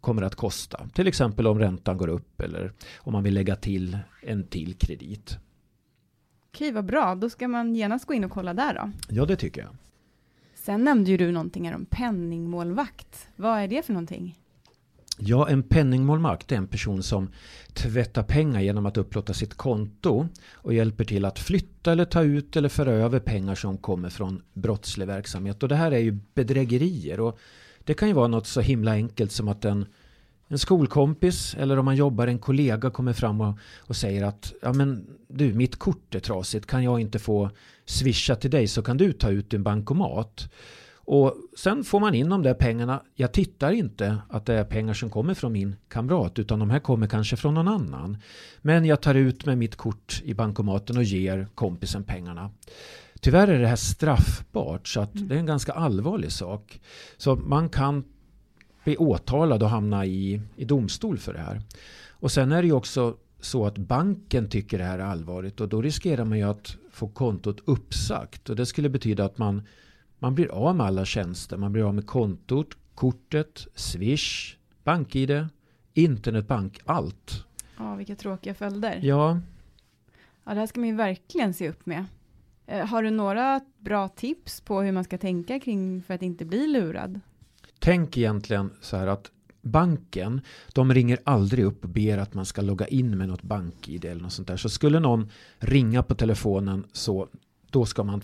kommer 0.00 0.22
att 0.22 0.34
kosta. 0.34 0.88
Till 0.94 1.08
exempel 1.08 1.46
om 1.46 1.58
räntan 1.58 1.96
går 1.96 2.08
upp 2.08 2.40
eller 2.40 2.72
om 2.98 3.12
man 3.12 3.22
vill 3.22 3.34
lägga 3.34 3.56
till 3.56 3.98
en 4.22 4.46
till 4.46 4.74
kredit. 4.74 5.38
Okej, 6.48 6.72
vad 6.72 6.84
bra. 6.84 7.14
Då 7.14 7.30
ska 7.30 7.48
man 7.48 7.74
genast 7.74 8.04
gå 8.04 8.14
in 8.14 8.24
och 8.24 8.30
kolla 8.30 8.54
där 8.54 8.74
då. 8.74 8.90
Ja, 9.08 9.26
det 9.26 9.36
tycker 9.36 9.60
jag. 9.60 9.70
Sen 10.54 10.84
nämnde 10.84 11.10
ju 11.10 11.16
du 11.16 11.32
någonting 11.32 11.68
här 11.68 11.74
om 11.74 11.86
penningmålvakt. 11.90 13.28
Vad 13.36 13.58
är 13.58 13.68
det 13.68 13.86
för 13.86 13.92
någonting? 13.92 14.38
Ja, 15.18 15.48
en 15.48 15.62
penningmålvakt 15.62 16.52
är 16.52 16.56
en 16.56 16.66
person 16.66 17.02
som 17.02 17.28
tvättar 17.72 18.22
pengar 18.22 18.60
genom 18.60 18.86
att 18.86 18.96
upplåta 18.96 19.34
sitt 19.34 19.54
konto 19.54 20.28
och 20.52 20.74
hjälper 20.74 21.04
till 21.04 21.24
att 21.24 21.38
flytta 21.38 21.92
eller 21.92 22.04
ta 22.04 22.22
ut 22.22 22.56
eller 22.56 22.68
föra 22.68 22.90
över 22.90 23.20
pengar 23.20 23.54
som 23.54 23.78
kommer 23.78 24.10
från 24.10 24.42
brottslig 24.52 25.06
verksamhet. 25.06 25.62
Och 25.62 25.68
det 25.68 25.76
här 25.76 25.92
är 25.92 25.98
ju 25.98 26.18
bedrägerier 26.34 27.20
och 27.20 27.38
det 27.84 27.94
kan 27.94 28.08
ju 28.08 28.14
vara 28.14 28.28
något 28.28 28.46
så 28.46 28.60
himla 28.60 28.92
enkelt 28.92 29.32
som 29.32 29.48
att 29.48 29.64
en, 29.64 29.86
en 30.48 30.58
skolkompis 30.58 31.54
eller 31.54 31.78
om 31.78 31.84
man 31.84 31.96
jobbar 31.96 32.26
en 32.26 32.38
kollega 32.38 32.90
kommer 32.90 33.12
fram 33.12 33.40
och, 33.40 33.58
och 33.78 33.96
säger 33.96 34.24
att 34.24 34.52
ja 34.62 34.72
men 34.72 35.06
du 35.28 35.54
mitt 35.54 35.76
kort 35.76 36.14
är 36.14 36.20
trasigt 36.20 36.66
kan 36.66 36.84
jag 36.84 37.00
inte 37.00 37.18
få 37.18 37.50
swisha 37.84 38.36
till 38.36 38.50
dig 38.50 38.66
så 38.66 38.82
kan 38.82 38.96
du 38.96 39.12
ta 39.12 39.30
ut 39.30 39.50
din 39.50 39.62
bankomat. 39.62 40.48
Och 41.06 41.34
sen 41.56 41.84
får 41.84 42.00
man 42.00 42.14
in 42.14 42.28
de 42.28 42.42
där 42.42 42.54
pengarna. 42.54 43.02
Jag 43.14 43.32
tittar 43.32 43.72
inte 43.72 44.18
att 44.28 44.46
det 44.46 44.54
är 44.54 44.64
pengar 44.64 44.94
som 44.94 45.10
kommer 45.10 45.34
från 45.34 45.52
min 45.52 45.76
kamrat 45.88 46.38
utan 46.38 46.58
de 46.58 46.70
här 46.70 46.78
kommer 46.78 47.06
kanske 47.06 47.36
från 47.36 47.54
någon 47.54 47.68
annan. 47.68 48.18
Men 48.62 48.84
jag 48.84 49.00
tar 49.00 49.14
ut 49.14 49.46
med 49.46 49.58
mitt 49.58 49.76
kort 49.76 50.22
i 50.24 50.34
bankomaten 50.34 50.96
och 50.96 51.02
ger 51.02 51.48
kompisen 51.54 52.04
pengarna. 52.04 52.50
Tyvärr 53.20 53.48
är 53.48 53.58
det 53.58 53.66
här 53.66 53.76
straffbart 53.76 54.88
så 54.88 55.00
att 55.00 55.14
mm. 55.14 55.28
det 55.28 55.34
är 55.34 55.38
en 55.38 55.46
ganska 55.46 55.72
allvarlig 55.72 56.32
sak. 56.32 56.80
Så 57.16 57.36
man 57.36 57.68
kan 57.68 58.04
bli 58.84 58.96
åtalad 58.96 59.62
och 59.62 59.70
hamna 59.70 60.06
i, 60.06 60.40
i 60.56 60.64
domstol 60.64 61.18
för 61.18 61.32
det 61.32 61.40
här. 61.40 61.60
Och 62.10 62.32
sen 62.32 62.52
är 62.52 62.62
det 62.62 62.68
ju 62.68 62.74
också 62.74 63.16
så 63.40 63.66
att 63.66 63.78
banken 63.78 64.48
tycker 64.48 64.78
det 64.78 64.84
här 64.84 64.98
är 64.98 65.04
allvarligt 65.04 65.60
och 65.60 65.68
då 65.68 65.82
riskerar 65.82 66.24
man 66.24 66.38
ju 66.38 66.44
att 66.44 66.76
få 66.90 67.08
kontot 67.08 67.60
uppsagt. 67.64 68.50
Och 68.50 68.56
det 68.56 68.66
skulle 68.66 68.88
betyda 68.88 69.24
att 69.24 69.38
man 69.38 69.62
man 70.18 70.34
blir 70.34 70.48
av 70.48 70.76
med 70.76 70.86
alla 70.86 71.04
tjänster. 71.04 71.56
Man 71.56 71.72
blir 71.72 71.82
av 71.82 71.94
med 71.94 72.06
kontot, 72.06 72.76
kortet, 72.94 73.66
Swish, 73.74 74.56
BankID, 74.84 75.48
internetbank, 75.94 76.80
allt. 76.84 77.44
Ja, 77.78 77.94
vilka 77.94 78.16
tråkiga 78.16 78.54
följder. 78.54 79.00
Ja. 79.02 79.40
Ja, 80.44 80.54
det 80.54 80.60
här 80.60 80.66
ska 80.66 80.80
man 80.80 80.88
ju 80.88 80.94
verkligen 80.94 81.54
se 81.54 81.68
upp 81.68 81.86
med. 81.86 82.04
Eh, 82.66 82.86
har 82.86 83.02
du 83.02 83.10
några 83.10 83.60
bra 83.78 84.08
tips 84.08 84.60
på 84.60 84.80
hur 84.80 84.92
man 84.92 85.04
ska 85.04 85.18
tänka 85.18 85.60
kring 85.60 86.02
för 86.02 86.14
att 86.14 86.22
inte 86.22 86.44
bli 86.44 86.66
lurad? 86.66 87.20
Tänk 87.78 88.16
egentligen 88.16 88.70
så 88.80 88.96
här 88.96 89.06
att 89.06 89.30
banken, 89.62 90.40
de 90.72 90.94
ringer 90.94 91.18
aldrig 91.24 91.64
upp 91.64 91.84
och 91.84 91.90
ber 91.90 92.18
att 92.18 92.34
man 92.34 92.46
ska 92.46 92.62
logga 92.62 92.86
in 92.86 93.18
med 93.18 93.28
något 93.28 93.42
bank-id 93.42 94.04
eller 94.04 94.22
något 94.22 94.32
sånt 94.32 94.48
där. 94.48 94.56
Så 94.56 94.68
skulle 94.68 95.00
någon 95.00 95.30
ringa 95.58 96.02
på 96.02 96.14
telefonen 96.14 96.84
så 96.92 97.28
då 97.70 97.84
ska 97.84 98.04
man 98.04 98.22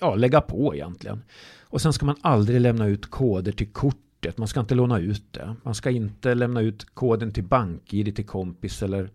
ja, 0.00 0.14
lägga 0.14 0.40
på 0.40 0.74
egentligen. 0.74 1.22
Och 1.62 1.80
sen 1.80 1.92
ska 1.92 2.06
man 2.06 2.16
aldrig 2.20 2.60
lämna 2.60 2.86
ut 2.86 3.10
koder 3.10 3.52
till 3.52 3.72
kortet. 3.72 4.38
Man 4.38 4.48
ska 4.48 4.60
inte 4.60 4.74
låna 4.74 4.98
ut 4.98 5.32
det. 5.32 5.56
Man 5.62 5.74
ska 5.74 5.90
inte 5.90 6.34
lämna 6.34 6.60
ut 6.60 6.94
koden 6.94 7.32
till 7.32 7.44
BankID 7.44 8.16
till 8.16 8.26
kompis 8.26 8.82
eller 8.82 9.10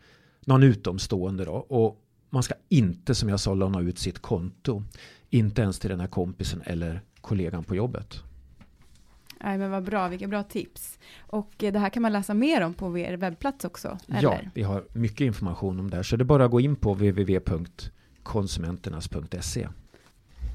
någon 0.45 0.63
utomstående. 0.63 1.45
Då. 1.45 1.53
Och 1.53 2.01
man 2.29 2.43
ska 2.43 2.53
inte, 2.69 3.15
som 3.15 3.29
jag 3.29 3.39
sa, 3.39 3.53
låna 3.53 3.81
ut 3.81 3.99
sitt 3.99 4.19
konto. 4.19 4.83
Inte 5.29 5.61
ens 5.61 5.79
till 5.79 5.89
den 5.89 5.99
här 5.99 6.07
kompisen 6.07 6.61
eller 6.65 7.01
kollegan 7.21 7.63
på 7.63 7.75
jobbet. 7.75 8.23
Nej 9.45 9.57
men 9.57 9.71
vad 9.71 9.83
bra, 9.83 10.07
vilka 10.07 10.27
bra 10.27 10.43
tips. 10.43 10.99
Och 11.19 11.63
eh, 11.63 11.73
det 11.73 11.79
här 11.79 11.89
kan 11.89 12.01
man 12.01 12.13
läsa 12.13 12.33
mer 12.33 12.61
om 12.61 12.73
på 12.73 12.97
er 12.97 13.17
webbplats 13.17 13.65
också? 13.65 13.97
Eller? 14.07 14.21
Ja, 14.21 14.39
vi 14.53 14.63
har 14.63 14.83
mycket 14.93 15.21
information 15.21 15.79
om 15.79 15.89
det 15.89 15.95
här. 15.95 16.03
Så 16.03 16.15
det 16.15 16.23
är 16.23 16.25
bara 16.25 16.45
att 16.45 16.51
gå 16.51 16.59
in 16.59 16.75
på 16.75 16.93
www.konsumenternas.se. 16.93 19.67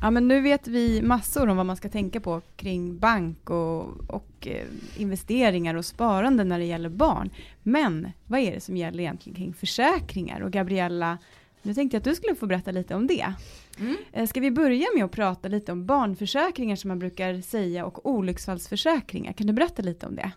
Ja, 0.03 0.11
men 0.11 0.29
nu 0.29 0.41
vet 0.41 0.69
vi 0.69 1.03
massor 1.03 1.49
om 1.49 1.57
vad 1.57 1.67
man 1.67 1.77
ska 1.77 1.89
tänka 1.89 2.21
på 2.21 2.41
kring 2.57 2.99
bank 2.99 3.51
och, 3.51 4.11
och 4.11 4.47
eh, 4.47 4.67
investeringar 4.97 5.75
och 5.75 5.85
sparande 5.85 6.45
när 6.45 6.59
det 6.59 6.65
gäller 6.65 6.89
barn. 6.89 7.31
Men 7.63 8.13
vad 8.27 8.41
är 8.41 8.53
det 8.53 8.61
som 8.61 8.77
gäller 8.77 9.01
egentligen 9.01 9.37
kring 9.37 9.55
försäkringar? 9.55 10.41
Och 10.41 10.51
Gabriella, 10.51 11.19
nu 11.63 11.75
tänkte 11.75 11.95
jag 11.95 12.01
att 12.01 12.05
du 12.05 12.15
skulle 12.15 12.35
få 12.35 12.47
berätta 12.47 12.71
lite 12.71 12.95
om 12.95 13.07
det. 13.07 13.33
Mm. 13.79 13.97
Eh, 14.13 14.27
ska 14.27 14.41
vi 14.41 14.51
börja 14.51 14.87
med 14.95 15.05
att 15.05 15.13
prata 15.13 15.49
lite 15.49 15.73
om 15.73 15.87
barnförsäkringar 15.87 16.77
som 16.77 16.89
man 16.89 16.99
brukar 16.99 17.41
säga 17.41 17.85
och 17.85 18.07
olycksfallsförsäkringar? 18.11 19.33
Kan 19.33 19.47
du 19.47 19.53
berätta 19.53 19.83
lite 19.83 20.07
om 20.07 20.17
det? 20.17 20.33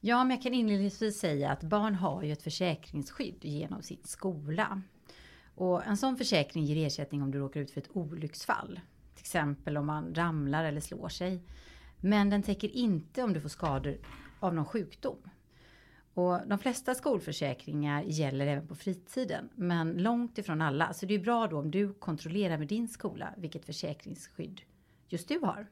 Ja, 0.00 0.24
men 0.24 0.30
jag 0.30 0.42
kan 0.42 0.54
inledningsvis 0.54 1.18
säga 1.18 1.50
att 1.50 1.62
barn 1.62 1.94
har 1.94 2.22
ju 2.22 2.32
ett 2.32 2.42
försäkringsskydd 2.42 3.44
genom 3.44 3.82
sin 3.82 4.00
skola. 4.04 4.82
Och 5.60 5.86
en 5.86 5.96
sån 5.96 6.16
försäkring 6.16 6.64
ger 6.64 6.86
ersättning 6.86 7.22
om 7.22 7.30
du 7.30 7.38
råkar 7.38 7.60
ut 7.60 7.70
för 7.70 7.80
ett 7.80 7.96
olycksfall. 7.96 8.80
Till 9.14 9.22
exempel 9.22 9.76
om 9.76 9.86
man 9.86 10.14
ramlar 10.14 10.64
eller 10.64 10.80
slår 10.80 11.08
sig. 11.08 11.42
Men 12.00 12.30
den 12.30 12.42
täcker 12.42 12.68
inte 12.68 13.22
om 13.22 13.32
du 13.32 13.40
får 13.40 13.48
skador 13.48 13.98
av 14.40 14.54
någon 14.54 14.64
sjukdom. 14.64 15.16
Och 16.14 16.40
de 16.46 16.58
flesta 16.58 16.94
skolförsäkringar 16.94 18.02
gäller 18.02 18.46
även 18.46 18.68
på 18.68 18.74
fritiden, 18.74 19.48
men 19.54 19.92
långt 19.92 20.38
ifrån 20.38 20.62
alla. 20.62 20.92
Så 20.92 21.06
det 21.06 21.14
är 21.14 21.18
bra 21.18 21.46
då 21.46 21.58
om 21.58 21.70
du 21.70 21.92
kontrollerar 21.92 22.58
med 22.58 22.68
din 22.68 22.88
skola 22.88 23.34
vilket 23.36 23.64
försäkringsskydd 23.64 24.60
just 25.08 25.28
du 25.28 25.38
har. 25.38 25.66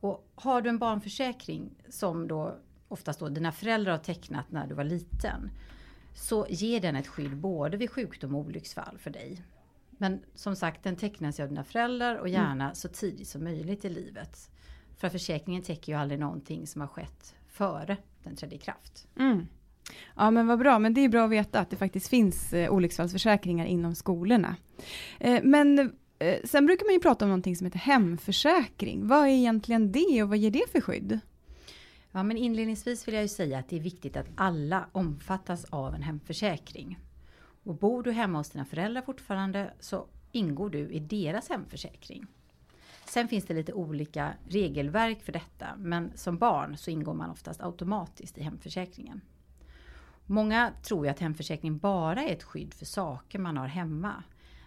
Och 0.00 0.30
har 0.34 0.62
du 0.62 0.68
en 0.68 0.78
barnförsäkring 0.78 1.70
som 1.88 2.28
då 2.28 2.56
oftast 2.88 3.20
då 3.20 3.28
dina 3.28 3.52
föräldrar 3.52 3.92
har 3.92 3.98
tecknat 3.98 4.50
när 4.50 4.66
du 4.66 4.74
var 4.74 4.84
liten, 4.84 5.50
så 6.14 6.46
ger 6.48 6.80
den 6.80 6.96
ett 6.96 7.06
skydd 7.06 7.36
både 7.36 7.76
vid 7.76 7.90
sjukdom 7.90 8.34
och 8.34 8.40
olycksfall 8.40 8.98
för 8.98 9.10
dig. 9.10 9.42
Men 9.90 10.22
som 10.34 10.56
sagt, 10.56 10.82
den 10.82 10.96
tecknas 10.96 11.40
av 11.40 11.48
dina 11.48 11.64
föräldrar 11.64 12.16
och 12.16 12.28
gärna 12.28 12.64
mm. 12.64 12.74
så 12.74 12.88
tidigt 12.88 13.28
som 13.28 13.44
möjligt 13.44 13.84
i 13.84 13.88
livet. 13.88 14.50
För 14.96 15.08
försäkringen 15.08 15.62
täcker 15.62 15.92
ju 15.92 15.98
aldrig 15.98 16.20
någonting 16.20 16.66
som 16.66 16.80
har 16.80 16.88
skett 16.88 17.34
före 17.48 17.96
den 18.22 18.36
trädde 18.36 18.54
i 18.54 18.58
kraft. 18.58 19.06
Mm. 19.18 19.46
Ja 20.16 20.30
men 20.30 20.46
vad 20.46 20.58
bra, 20.58 20.78
men 20.78 20.94
det 20.94 21.00
är 21.00 21.08
bra 21.08 21.24
att 21.24 21.30
veta 21.30 21.60
att 21.60 21.70
det 21.70 21.76
faktiskt 21.76 22.08
finns 22.08 22.52
eh, 22.52 22.72
olycksfallsförsäkringar 22.72 23.66
inom 23.66 23.94
skolorna. 23.94 24.56
Eh, 25.20 25.40
men 25.42 25.78
eh, 26.18 26.36
sen 26.44 26.66
brukar 26.66 26.86
man 26.86 26.94
ju 26.94 27.00
prata 27.00 27.24
om 27.24 27.28
någonting 27.28 27.56
som 27.56 27.64
heter 27.64 27.78
hemförsäkring. 27.78 29.06
Vad 29.06 29.22
är 29.22 29.26
egentligen 29.26 29.92
det 29.92 30.22
och 30.22 30.28
vad 30.28 30.38
ger 30.38 30.50
det 30.50 30.70
för 30.72 30.80
skydd? 30.80 31.20
Ja, 32.16 32.22
men 32.22 32.36
inledningsvis 32.36 33.08
vill 33.08 33.14
jag 33.14 33.22
ju 33.22 33.28
säga 33.28 33.58
att 33.58 33.68
det 33.68 33.76
är 33.76 33.80
viktigt 33.80 34.16
att 34.16 34.26
alla 34.34 34.88
omfattas 34.92 35.64
av 35.64 35.94
en 35.94 36.02
hemförsäkring. 36.02 36.98
Och 37.64 37.74
bor 37.74 38.02
du 38.02 38.12
hemma 38.12 38.38
hos 38.38 38.50
dina 38.50 38.64
föräldrar 38.64 39.02
fortfarande 39.02 39.74
så 39.80 40.06
ingår 40.32 40.70
du 40.70 40.88
i 40.88 40.98
deras 40.98 41.48
hemförsäkring. 41.48 42.26
Sen 43.04 43.28
finns 43.28 43.44
det 43.44 43.54
lite 43.54 43.72
olika 43.72 44.32
regelverk 44.48 45.22
för 45.22 45.32
detta, 45.32 45.66
men 45.76 46.12
som 46.14 46.38
barn 46.38 46.76
så 46.76 46.90
ingår 46.90 47.14
man 47.14 47.30
oftast 47.30 47.62
automatiskt 47.62 48.38
i 48.38 48.42
hemförsäkringen. 48.42 49.20
Många 50.26 50.72
tror 50.82 51.06
ju 51.06 51.10
att 51.10 51.20
hemförsäkring 51.20 51.78
bara 51.78 52.22
är 52.22 52.32
ett 52.32 52.42
skydd 52.42 52.74
för 52.74 52.86
saker 52.86 53.38
man 53.38 53.56
har 53.56 53.66
hemma. 53.66 54.22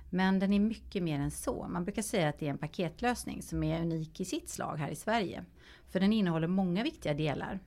Men 0.10 0.40
den 0.40 0.54
är 0.54 0.60
mycket 0.60 1.04
mer 1.04 1.20
än 1.20 1.32
så. 1.32 1.68
Man 1.68 1.84
brukar 1.84 2.02
säga 2.02 2.30
att 2.30 2.40
det 2.40 2.46
är 2.46 2.50
en 2.50 2.58
paketlösning 2.58 3.42
som 3.42 3.64
är 3.64 3.82
unik 3.82 4.20
i 4.20 4.26
sitt 4.26 4.50
slag 4.50 4.78
här 4.78 4.90
i 4.90 4.96
Sverige. 4.96 5.46
För 5.90 6.00
den 6.00 6.14
innehåller 6.14 6.48
många 6.48 6.84
viktiga 6.84 7.14
delar. 7.14 7.60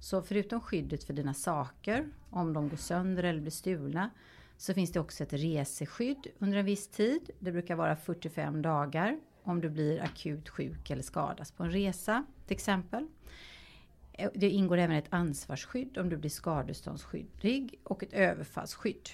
Så 0.00 0.22
förutom 0.22 0.60
skyddet 0.60 1.04
för 1.04 1.12
dina 1.14 1.34
saker, 1.34 2.08
om 2.30 2.52
de 2.52 2.68
går 2.68 2.76
sönder 2.76 3.22
eller 3.22 3.40
blir 3.40 3.50
stulna, 3.50 4.10
så 4.56 4.74
finns 4.74 4.92
det 4.92 5.00
också 5.00 5.22
ett 5.22 5.32
reseskydd 5.32 6.26
under 6.38 6.58
en 6.58 6.64
viss 6.64 6.88
tid. 6.88 7.30
Det 7.38 7.52
brukar 7.52 7.76
vara 7.76 7.96
45 7.96 8.62
dagar 8.62 9.20
om 9.42 9.60
du 9.60 9.70
blir 9.70 10.02
akut 10.02 10.48
sjuk 10.48 10.90
eller 10.90 11.02
skadas 11.02 11.52
på 11.52 11.62
en 11.62 11.70
resa 11.70 12.26
till 12.46 12.54
exempel. 12.54 13.06
Det 14.34 14.50
ingår 14.50 14.78
även 14.78 14.96
ett 14.96 15.06
ansvarsskydd 15.10 15.98
om 15.98 16.08
du 16.08 16.16
blir 16.16 16.30
skadeståndsskyldig 16.30 17.80
och 17.84 18.02
ett 18.02 18.12
överfallsskydd. 18.12 19.08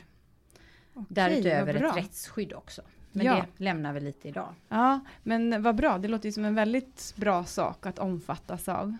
Okej, 0.95 1.07
Därutöver 1.09 1.75
ett 1.75 1.97
rättsskydd 1.97 2.53
också. 2.53 2.83
Men 3.13 3.27
ja. 3.27 3.35
det 3.35 3.65
lämnar 3.65 3.93
vi 3.93 4.01
lite 4.01 4.29
idag. 4.29 4.55
Ja, 4.69 5.01
men 5.23 5.63
vad 5.63 5.77
bra. 5.77 5.99
Det 5.99 6.09
låter 6.09 6.27
ju 6.27 6.33
som 6.33 6.45
en 6.45 6.55
väldigt 6.55 7.15
bra 7.17 7.45
sak 7.45 7.87
att 7.87 7.99
omfattas 7.99 8.69
av. 8.69 8.97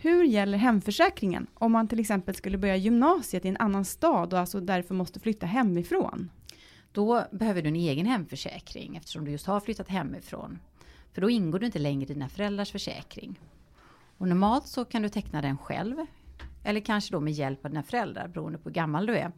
Hur 0.00 0.24
gäller 0.24 0.58
hemförsäkringen 0.58 1.46
om 1.54 1.72
man 1.72 1.88
till 1.88 2.00
exempel 2.00 2.34
skulle 2.34 2.58
börja 2.58 2.76
gymnasiet 2.76 3.44
i 3.44 3.48
en 3.48 3.56
annan 3.56 3.84
stad 3.84 4.32
och 4.32 4.38
alltså 4.38 4.60
därför 4.60 4.94
måste 4.94 5.20
flytta 5.20 5.46
hemifrån? 5.46 6.30
Då 6.92 7.24
behöver 7.30 7.62
du 7.62 7.68
en 7.68 7.76
egen 7.76 8.06
hemförsäkring 8.06 8.96
eftersom 8.96 9.24
du 9.24 9.30
just 9.30 9.46
har 9.46 9.60
flyttat 9.60 9.88
hemifrån. 9.88 10.58
För 11.12 11.20
då 11.20 11.30
ingår 11.30 11.58
du 11.58 11.66
inte 11.66 11.78
längre 11.78 12.10
i 12.10 12.14
dina 12.14 12.28
föräldrars 12.28 12.72
försäkring. 12.72 13.40
Och 14.18 14.28
normalt 14.28 14.66
så 14.66 14.84
kan 14.84 15.02
du 15.02 15.08
teckna 15.08 15.42
den 15.42 15.58
själv. 15.58 15.96
Eller 16.64 16.80
kanske 16.80 17.12
då 17.12 17.20
med 17.20 17.32
hjälp 17.32 17.64
av 17.64 17.70
dina 17.70 17.82
föräldrar 17.82 18.28
beroende 18.28 18.58
på 18.58 18.68
hur 18.68 18.74
gammal 18.74 19.06
du 19.06 19.16
är. 19.16 19.32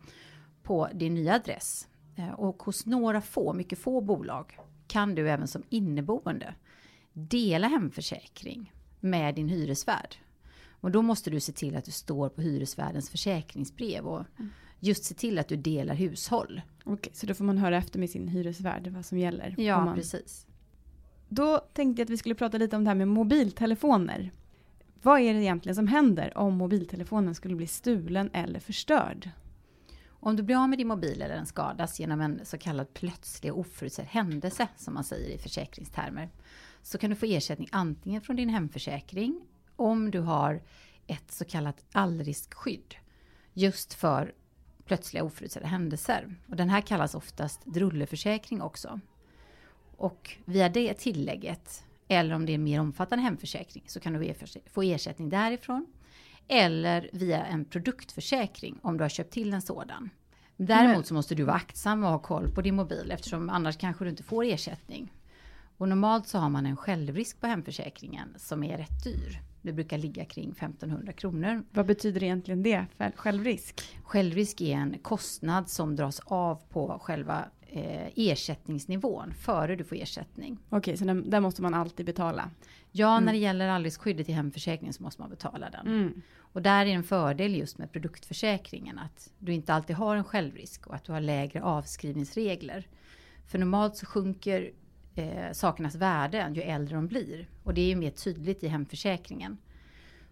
På 0.70 0.88
din 0.94 1.14
nya 1.14 1.34
adress. 1.34 1.88
Eh, 2.16 2.30
och 2.30 2.62
hos 2.62 2.86
några 2.86 3.20
få, 3.20 3.52
mycket 3.52 3.78
få 3.78 4.00
bolag 4.00 4.58
kan 4.86 5.14
du 5.14 5.30
även 5.30 5.48
som 5.48 5.62
inneboende 5.68 6.54
dela 7.12 7.68
hemförsäkring 7.68 8.72
med 9.00 9.34
din 9.34 9.48
hyresvärd. 9.48 10.16
Och 10.70 10.90
då 10.90 11.02
måste 11.02 11.30
du 11.30 11.40
se 11.40 11.52
till 11.52 11.76
att 11.76 11.84
du 11.84 11.90
står 11.90 12.28
på 12.28 12.40
hyresvärdens 12.40 13.10
försäkringsbrev 13.10 14.06
och 14.06 14.24
just 14.80 15.04
se 15.04 15.14
till 15.14 15.38
att 15.38 15.48
du 15.48 15.56
delar 15.56 15.94
hushåll. 15.94 16.62
Okej, 16.84 17.12
så 17.14 17.26
då 17.26 17.34
får 17.34 17.44
man 17.44 17.58
höra 17.58 17.76
efter 17.76 17.98
med 17.98 18.10
sin 18.10 18.28
hyresvärd 18.28 18.88
vad 18.88 19.04
som 19.04 19.18
gäller. 19.18 19.54
Ja, 19.58 19.84
man... 19.84 19.94
precis. 19.94 20.46
Då 21.28 21.58
tänkte 21.58 22.00
jag 22.00 22.06
att 22.06 22.10
vi 22.10 22.16
skulle 22.16 22.34
prata 22.34 22.58
lite 22.58 22.76
om 22.76 22.84
det 22.84 22.90
här 22.90 22.94
med 22.94 23.08
mobiltelefoner. 23.08 24.32
Vad 25.02 25.20
är 25.20 25.34
det 25.34 25.42
egentligen 25.42 25.76
som 25.76 25.86
händer 25.86 26.38
om 26.38 26.54
mobiltelefonen 26.54 27.34
skulle 27.34 27.56
bli 27.56 27.66
stulen 27.66 28.30
eller 28.32 28.60
förstörd? 28.60 29.30
Om 30.20 30.36
du 30.36 30.42
blir 30.42 30.56
av 30.56 30.68
med 30.68 30.78
din 30.78 30.88
mobil 30.88 31.22
eller 31.22 31.34
den 31.34 31.46
skadas 31.46 32.00
genom 32.00 32.20
en 32.20 32.40
så 32.44 32.58
kallad 32.58 32.94
plötslig 32.94 33.52
och 33.52 33.58
oförutsedd 33.58 34.06
händelse, 34.06 34.68
som 34.76 34.94
man 34.94 35.04
säger 35.04 35.30
i 35.30 35.38
försäkringstermer, 35.38 36.28
så 36.82 36.98
kan 36.98 37.10
du 37.10 37.16
få 37.16 37.26
ersättning 37.26 37.68
antingen 37.72 38.22
från 38.22 38.36
din 38.36 38.48
hemförsäkring, 38.48 39.40
om 39.76 40.10
du 40.10 40.20
har 40.20 40.62
ett 41.06 41.32
så 41.32 41.44
kallat 41.44 41.84
allriskskydd, 41.92 42.94
just 43.52 43.94
för 43.94 44.34
plötsliga 44.84 45.24
oförutsedda 45.24 45.66
händelser. 45.66 46.36
Och 46.48 46.56
den 46.56 46.68
här 46.68 46.80
kallas 46.80 47.14
oftast 47.14 47.64
drulleförsäkring 47.64 48.62
också. 48.62 49.00
Och 49.96 50.36
via 50.44 50.68
det 50.68 50.94
tillägget, 50.94 51.84
eller 52.08 52.34
om 52.34 52.46
det 52.46 52.52
är 52.52 52.54
en 52.54 52.64
mer 52.64 52.80
omfattande 52.80 53.24
hemförsäkring, 53.24 53.84
så 53.86 54.00
kan 54.00 54.12
du 54.12 54.34
få 54.66 54.82
ersättning 54.82 55.28
därifrån. 55.28 55.86
Eller 56.52 57.10
via 57.12 57.46
en 57.46 57.64
produktförsäkring 57.64 58.78
om 58.82 58.96
du 58.96 59.04
har 59.04 59.08
köpt 59.08 59.32
till 59.32 59.52
en 59.52 59.62
sådan. 59.62 60.10
Däremot 60.56 61.06
så 61.06 61.14
måste 61.14 61.34
du 61.34 61.42
vara 61.42 61.56
aktsam 61.56 62.04
och 62.04 62.10
ha 62.10 62.18
koll 62.18 62.50
på 62.50 62.62
din 62.62 62.74
mobil 62.74 63.10
eftersom 63.10 63.50
annars 63.50 63.76
kanske 63.76 64.04
du 64.04 64.10
inte 64.10 64.22
får 64.22 64.44
ersättning. 64.44 65.12
Och 65.76 65.88
normalt 65.88 66.28
så 66.28 66.38
har 66.38 66.48
man 66.48 66.66
en 66.66 66.76
självrisk 66.76 67.40
på 67.40 67.46
hemförsäkringen 67.46 68.34
som 68.36 68.64
är 68.64 68.78
rätt 68.78 69.04
dyr. 69.04 69.40
Det 69.62 69.72
brukar 69.72 69.98
ligga 69.98 70.24
kring 70.24 70.50
1500 70.50 71.12
kronor. 71.12 71.64
Vad 71.70 71.86
betyder 71.86 72.22
egentligen 72.22 72.62
det, 72.62 72.86
självrisk? 73.14 73.80
Självrisk 74.02 74.60
är 74.60 74.76
en 74.76 74.98
kostnad 75.02 75.68
som 75.68 75.96
dras 75.96 76.20
av 76.24 76.62
på 76.68 76.98
själva 77.02 77.44
eh, 77.60 78.08
ersättningsnivån 78.16 79.34
före 79.34 79.76
du 79.76 79.84
får 79.84 79.96
ersättning. 79.96 80.58
Okej, 80.68 80.96
så 80.96 81.04
den, 81.04 81.30
där 81.30 81.40
måste 81.40 81.62
man 81.62 81.74
alltid 81.74 82.06
betala? 82.06 82.50
Ja, 82.90 83.12
mm. 83.12 83.24
när 83.24 83.32
det 83.32 83.38
gäller 83.38 83.68
allriskskyddet 83.68 84.28
i 84.28 84.32
hemförsäkringen 84.32 84.92
så 84.92 85.02
måste 85.02 85.20
man 85.20 85.30
betala 85.30 85.70
den. 85.70 85.86
Mm. 85.86 86.22
Och 86.52 86.62
där 86.62 86.86
är 86.86 86.90
en 86.90 87.04
fördel 87.04 87.56
just 87.56 87.78
med 87.78 87.92
produktförsäkringen 87.92 88.98
att 88.98 89.32
du 89.38 89.52
inte 89.52 89.74
alltid 89.74 89.96
har 89.96 90.16
en 90.16 90.24
självrisk 90.24 90.86
och 90.86 90.94
att 90.94 91.04
du 91.04 91.12
har 91.12 91.20
lägre 91.20 91.62
avskrivningsregler. 91.62 92.88
För 93.46 93.58
normalt 93.58 93.96
så 93.96 94.06
sjunker 94.06 94.72
eh, 95.14 95.52
sakernas 95.52 95.94
värde 95.94 96.52
ju 96.54 96.62
äldre 96.62 96.94
de 96.94 97.06
blir. 97.06 97.48
Och 97.62 97.74
det 97.74 97.80
är 97.80 97.88
ju 97.88 97.96
mer 97.96 98.10
tydligt 98.10 98.64
i 98.64 98.68
hemförsäkringen. 98.68 99.58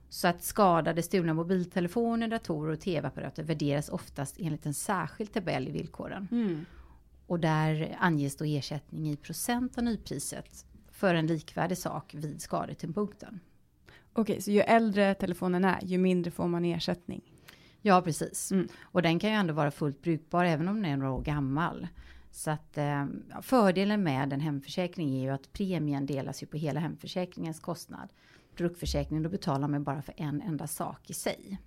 Så 0.08 0.28
att 0.28 0.42
skadade, 0.42 1.02
stulna 1.02 1.34
mobiltelefoner, 1.34 2.28
datorer 2.28 2.72
och 2.72 2.80
tv-apparater 2.80 3.42
värderas 3.42 3.88
oftast 3.88 4.37
enligt 4.40 4.66
en 4.66 4.75
särskild 4.75 5.32
tabell 5.32 5.68
i 5.68 5.70
villkoren. 5.70 6.28
Mm. 6.30 6.64
Och 7.26 7.40
där 7.40 7.96
anges 8.00 8.37
då 8.37 8.44
ersättning 8.44 9.10
i 9.10 9.16
procent 9.16 9.78
av 9.78 9.84
nypriset 9.84 10.66
för 10.92 11.14
en 11.14 11.26
likvärdig 11.26 11.78
sak 11.78 12.14
vid 12.14 12.42
skadetidpunkten. 12.42 13.40
Okej, 14.18 14.42
så 14.42 14.50
ju 14.50 14.60
äldre 14.60 15.14
telefonen 15.14 15.64
är, 15.64 15.78
ju 15.82 15.98
mindre 15.98 16.30
får 16.30 16.48
man 16.48 16.64
ersättning? 16.64 17.22
Ja, 17.82 18.02
precis. 18.02 18.52
Mm. 18.52 18.68
Och 18.82 19.02
den 19.02 19.18
kan 19.18 19.30
ju 19.30 19.37
ändå 19.37 19.54
vara 19.54 19.70
fullt 19.70 20.02
brukbar 20.02 20.44
även 20.44 20.68
om 20.68 20.82
den 20.82 20.92
är 20.92 20.96
några 20.96 21.12
år 21.12 21.22
gammal. 21.22 21.88
Så 22.30 22.50
att 22.50 22.78
eh, 22.78 23.06
fördelen 23.42 24.02
med 24.02 24.32
en 24.32 24.40
hemförsäkring 24.40 25.14
är 25.14 25.20
ju 25.20 25.30
att 25.30 25.52
premien 25.52 26.06
delas 26.06 26.42
ju 26.42 26.46
på 26.46 26.56
hela 26.56 26.80
hemförsäkringens 26.80 27.60
kostnad. 27.60 28.08
Produktförsäkringen, 28.56 29.22
då 29.22 29.28
betalar 29.28 29.68
man 29.68 29.84
bara 29.84 30.02
för 30.02 30.14
en 30.16 30.42
enda 30.42 30.66
sak 30.66 31.10
i 31.10 31.14
sig. 31.14 31.58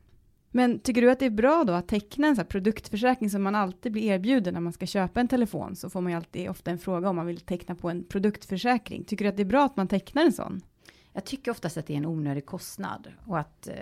Men 0.50 0.80
tycker 0.80 1.02
du 1.02 1.12
att 1.12 1.20
det 1.20 1.26
är 1.26 1.30
bra 1.30 1.64
då 1.64 1.74
att 1.74 1.88
teckna 1.88 2.28
en 2.28 2.36
sån 2.36 2.46
produktförsäkring 2.46 3.30
som 3.30 3.44
man 3.44 3.56
alltid 3.56 3.92
blir 3.92 4.04
erbjuden 4.04 4.54
när 4.54 4.62
man 4.62 4.74
ska 4.74 4.86
köpa 4.86 5.20
en 5.20 5.28
telefon? 5.28 5.76
Så 5.76 5.90
får 5.90 6.02
man 6.02 6.12
ju 6.12 6.18
alltid 6.18 6.50
ofta 6.50 6.72
en 6.72 6.80
fråga 6.80 7.10
om 7.10 7.16
man 7.16 7.26
vill 7.26 7.40
teckna 7.40 7.76
på 7.76 7.90
en 7.90 8.04
produktförsäkring. 8.04 9.04
Tycker 9.04 9.26
du 9.26 9.30
att 9.30 9.38
det 9.38 9.44
är 9.44 9.46
bra 9.46 9.66
att 9.66 9.78
man 9.78 9.88
tecknar 9.88 10.26
en 10.26 10.34
sån? 10.34 10.62
Jag 11.14 11.26
tycker 11.26 11.52
oftast 11.52 11.78
att 11.78 11.86
det 11.86 11.94
är 11.94 11.98
en 11.98 12.06
onödig 12.06 12.46
kostnad 12.46 13.14
och 13.26 13.40
att 13.40 13.68
eh, 13.68 13.76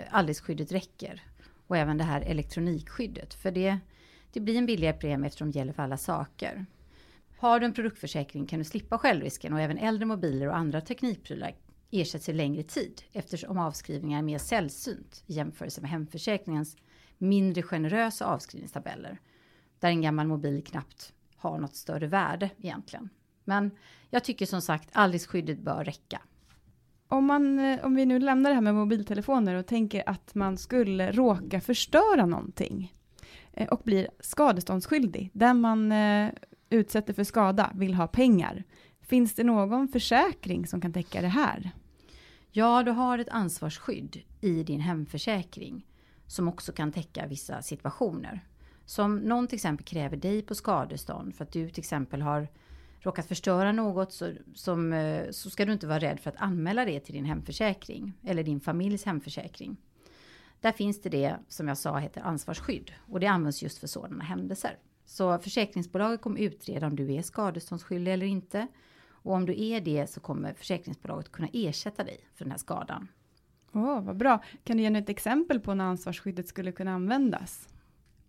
räcker. 0.72 1.22
Och 1.66 1.76
även 1.76 1.98
det 1.98 2.04
här 2.04 2.20
elektronikskyddet. 2.20 3.34
För 3.34 3.50
det, 3.50 3.78
det 4.32 4.40
blir 4.40 4.56
en 4.56 4.66
billigare 4.66 4.96
premie 4.96 5.26
eftersom 5.26 5.50
det 5.50 5.58
gäller 5.58 5.72
för 5.72 5.82
alla 5.82 5.96
saker. 5.96 6.66
Har 7.38 7.60
du 7.60 7.66
en 7.66 7.74
produktförsäkring 7.74 8.46
kan 8.46 8.58
du 8.58 8.64
slippa 8.64 8.98
självrisken 8.98 9.52
och 9.52 9.60
även 9.60 9.78
äldre 9.78 10.06
mobiler 10.06 10.46
och 10.48 10.56
andra 10.56 10.80
teknikprylar 10.80 11.54
ersätts 11.90 12.28
i 12.28 12.32
längre 12.32 12.62
tid 12.62 13.02
eftersom 13.12 13.58
avskrivningar 13.58 14.18
är 14.18 14.22
mer 14.22 14.38
sällsynt 14.38 15.24
i 15.26 15.32
jämförelse 15.32 15.80
med 15.80 15.90
hemförsäkringens 15.90 16.76
mindre 17.18 17.62
generösa 17.62 18.26
avskrivningstabeller. 18.26 19.20
Där 19.78 19.88
en 19.88 20.02
gammal 20.02 20.26
mobil 20.26 20.64
knappt 20.64 21.12
har 21.36 21.58
något 21.58 21.76
större 21.76 22.06
värde 22.06 22.50
egentligen. 22.58 23.08
Men 23.44 23.70
jag 24.10 24.24
tycker 24.24 24.46
som 24.46 24.62
sagt 24.62 24.90
skyddet 25.26 25.58
bör 25.58 25.84
räcka. 25.84 26.22
Om, 27.12 27.26
man, 27.26 27.58
eh, 27.58 27.84
om 27.84 27.94
vi 27.94 28.06
nu 28.06 28.18
lämnar 28.18 28.50
det 28.50 28.54
här 28.54 28.62
med 28.62 28.74
mobiltelefoner 28.74 29.54
och 29.54 29.66
tänker 29.66 30.02
att 30.06 30.34
man 30.34 30.58
skulle 30.58 31.12
råka 31.12 31.60
förstöra 31.60 32.26
någonting 32.26 32.94
eh, 33.52 33.68
och 33.68 33.80
blir 33.84 34.08
skadeståndsskyldig, 34.20 35.30
där 35.32 35.54
man 35.54 35.92
eh, 35.92 36.28
utsätter 36.70 37.12
för 37.12 37.24
skada 37.24 37.70
vill 37.74 37.94
ha 37.94 38.06
pengar. 38.06 38.64
Finns 39.00 39.34
det 39.34 39.44
någon 39.44 39.88
försäkring 39.88 40.66
som 40.66 40.80
kan 40.80 40.92
täcka 40.92 41.20
det 41.20 41.28
här? 41.28 41.70
Ja, 42.50 42.82
du 42.82 42.90
har 42.90 43.18
ett 43.18 43.28
ansvarsskydd 43.28 44.22
i 44.40 44.62
din 44.62 44.80
hemförsäkring 44.80 45.86
som 46.26 46.48
också 46.48 46.72
kan 46.72 46.92
täcka 46.92 47.26
vissa 47.26 47.62
situationer. 47.62 48.44
Som 48.84 49.16
någon 49.16 49.46
till 49.46 49.56
exempel 49.56 49.86
kräver 49.86 50.16
dig 50.16 50.42
på 50.42 50.54
skadestånd 50.54 51.34
för 51.34 51.44
att 51.44 51.52
du 51.52 51.70
till 51.70 51.80
exempel 51.80 52.22
har 52.22 52.48
råkat 53.00 53.26
förstöra 53.26 53.72
något 53.72 54.12
så, 54.12 54.32
som, 54.54 54.92
eh, 54.92 55.30
så 55.30 55.50
ska 55.50 55.64
du 55.64 55.72
inte 55.72 55.86
vara 55.86 55.98
rädd 55.98 56.20
för 56.20 56.30
att 56.30 56.36
anmäla 56.36 56.84
det 56.84 57.00
till 57.00 57.14
din 57.14 57.24
hemförsäkring 57.24 58.12
eller 58.24 58.42
din 58.42 58.60
familjs 58.60 59.04
hemförsäkring. 59.04 59.76
Där 60.60 60.72
finns 60.72 61.02
det 61.02 61.08
det 61.08 61.36
som 61.48 61.68
jag 61.68 61.78
sa 61.78 61.98
heter 61.98 62.20
ansvarsskydd 62.20 62.92
och 63.08 63.20
det 63.20 63.26
används 63.26 63.62
just 63.62 63.78
för 63.78 63.86
sådana 63.86 64.24
händelser. 64.24 64.78
Så 65.04 65.38
försäkringsbolaget 65.38 66.20
kommer 66.20 66.40
utreda 66.40 66.86
om 66.86 66.96
du 66.96 67.12
är 67.12 67.22
skadeståndsskyldig 67.22 68.12
eller 68.12 68.26
inte. 68.26 68.66
Och 69.22 69.34
om 69.34 69.46
du 69.46 69.64
är 69.64 69.80
det 69.80 70.06
så 70.06 70.20
kommer 70.20 70.54
försäkringsbolaget 70.54 71.32
kunna 71.32 71.48
ersätta 71.52 72.04
dig 72.04 72.20
för 72.34 72.44
den 72.44 72.50
här 72.50 72.58
skadan. 72.58 73.08
Åh, 73.72 73.82
oh, 73.82 74.04
vad 74.04 74.16
bra. 74.16 74.42
Kan 74.64 74.76
du 74.76 74.82
ge 74.82 74.98
ett 74.98 75.08
exempel 75.08 75.60
på 75.60 75.74
när 75.74 75.84
ansvarsskyddet 75.84 76.48
skulle 76.48 76.72
kunna 76.72 76.94
användas? 76.94 77.68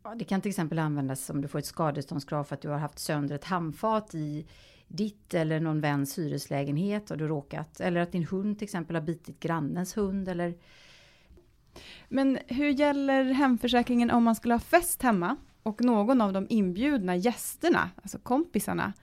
Ja, 0.04 0.16
det 0.16 0.26
kan 0.26 0.42
till 0.42 0.50
exempel 0.50 0.80
användas 0.80 1.30
om 1.30 1.42
du 1.42 1.48
får 1.48 1.60
ett 1.60 1.66
skadeståndskrav 1.66 2.44
för 2.44 2.56
att 2.56 2.62
du 2.62 2.70
har 2.70 2.78
haft 2.78 3.00
sönder 3.00 3.36
ett 3.36 3.44
handfat 3.44 4.16
i 4.16 4.46
ditt 4.88 5.34
eller 5.34 5.60
någon 5.60 5.82
väns 5.82 6.18
hyreslägenhet 6.18 7.12
och 7.12 7.18
du 7.18 7.28
råkat, 7.28 7.80
eller 7.80 8.02
att 8.02 8.12
din 8.12 8.26
hund 8.26 8.58
till 8.58 8.66
exempel 8.66 8.96
har 8.96 9.04
bitit 9.04 9.40
grannens 9.40 9.98
hund 9.98 10.30
eller 10.30 10.58
Men 12.10 12.40
hur 12.48 12.70
gäller 12.70 13.24
hemförsäkringen 13.24 14.12
om 14.12 14.24
man 14.24 14.36
skulle 14.36 14.54
ha 14.54 14.60
fest 14.60 15.02
hemma 15.02 15.38
och 15.64 15.84
någon 15.84 16.22
av 16.22 16.34
de 16.34 16.48
inbjudna 16.50 17.16
gästerna, 17.16 17.90
alltså 17.96 18.20
kompisarna, 18.20 18.94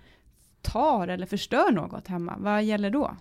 tar 0.63 1.09
eller 1.09 1.27
förstör 1.27 1.73
något 1.73 2.09
hemma, 2.09 2.37
vad 2.39 2.65
gäller 2.65 2.91
då? 2.91 3.17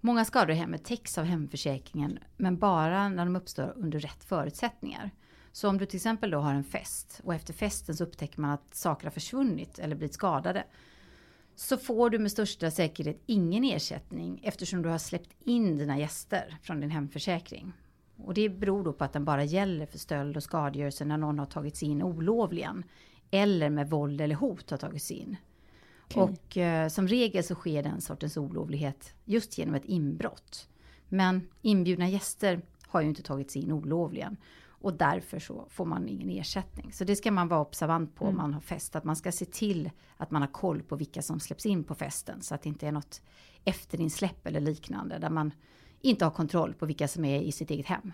Många 0.00 0.24
skador 0.24 0.50
i 0.50 0.54
hemmet 0.54 0.84
täcks 0.84 1.18
av 1.18 1.24
hemförsäkringen, 1.24 2.18
men 2.36 2.58
bara 2.58 3.08
när 3.08 3.24
de 3.24 3.36
uppstår 3.36 3.72
under 3.76 4.00
rätt 4.00 4.24
förutsättningar. 4.24 5.10
Så 5.56 5.68
om 5.68 5.78
du 5.78 5.86
till 5.86 5.96
exempel 5.96 6.30
då 6.30 6.38
har 6.38 6.54
en 6.54 6.64
fest 6.64 7.20
och 7.24 7.34
efter 7.34 7.52
festen 7.54 7.96
så 7.96 8.04
upptäcker 8.04 8.40
man 8.40 8.50
att 8.50 8.74
saker 8.74 9.06
har 9.06 9.10
försvunnit 9.10 9.78
eller 9.78 9.96
blivit 9.96 10.14
skadade. 10.14 10.64
Så 11.54 11.76
får 11.76 12.10
du 12.10 12.18
med 12.18 12.32
största 12.32 12.70
säkerhet 12.70 13.22
ingen 13.26 13.64
ersättning 13.64 14.40
eftersom 14.42 14.82
du 14.82 14.88
har 14.88 14.98
släppt 14.98 15.30
in 15.44 15.76
dina 15.76 15.98
gäster 15.98 16.58
från 16.62 16.80
din 16.80 16.90
hemförsäkring. 16.90 17.72
Och 18.16 18.34
det 18.34 18.48
beror 18.48 18.84
då 18.84 18.92
på 18.92 19.04
att 19.04 19.12
den 19.12 19.24
bara 19.24 19.44
gäller 19.44 19.86
för 19.86 19.98
stöld 19.98 20.36
och 20.36 20.42
skadegörelse 20.42 21.04
när 21.04 21.16
någon 21.16 21.38
har 21.38 21.46
tagits 21.46 21.82
in 21.82 22.02
olovligen. 22.02 22.84
Eller 23.30 23.70
med 23.70 23.90
våld 23.90 24.20
eller 24.20 24.34
hot 24.34 24.70
har 24.70 24.78
tagits 24.78 25.10
in. 25.10 25.36
Okay. 26.06 26.22
Och 26.22 26.56
eh, 26.56 26.88
som 26.88 27.08
regel 27.08 27.44
så 27.44 27.54
sker 27.54 27.82
den 27.82 28.00
sortens 28.00 28.36
olovlighet 28.36 29.14
just 29.24 29.58
genom 29.58 29.74
ett 29.74 29.84
inbrott. 29.84 30.68
Men 31.08 31.48
inbjudna 31.62 32.08
gäster 32.08 32.62
har 32.86 33.00
ju 33.00 33.08
inte 33.08 33.22
tagits 33.22 33.56
in 33.56 33.72
olovligen. 33.72 34.36
Och 34.80 34.92
därför 34.94 35.38
så 35.38 35.66
får 35.70 35.84
man 35.84 36.08
ingen 36.08 36.30
ersättning. 36.30 36.92
Så 36.92 37.04
det 37.04 37.16
ska 37.16 37.32
man 37.32 37.48
vara 37.48 37.60
observant 37.60 38.14
på 38.14 38.24
mm. 38.24 38.34
om 38.34 38.42
man 38.42 38.54
har 38.54 38.60
fest. 38.60 38.96
Att 38.96 39.04
man 39.04 39.16
ska 39.16 39.32
se 39.32 39.44
till 39.44 39.90
att 40.16 40.30
man 40.30 40.42
har 40.42 40.48
koll 40.48 40.82
på 40.82 40.96
vilka 40.96 41.22
som 41.22 41.40
släpps 41.40 41.66
in 41.66 41.84
på 41.84 41.94
festen. 41.94 42.42
Så 42.42 42.54
att 42.54 42.62
det 42.62 42.68
inte 42.68 42.86
är 42.86 42.92
något 42.92 43.22
efterinsläpp 43.64 44.46
eller 44.46 44.60
liknande. 44.60 45.18
Där 45.18 45.30
man 45.30 45.52
inte 46.00 46.24
har 46.24 46.32
kontroll 46.32 46.74
på 46.74 46.86
vilka 46.86 47.08
som 47.08 47.24
är 47.24 47.40
i 47.40 47.52
sitt 47.52 47.70
eget 47.70 47.86
hem. 47.86 48.12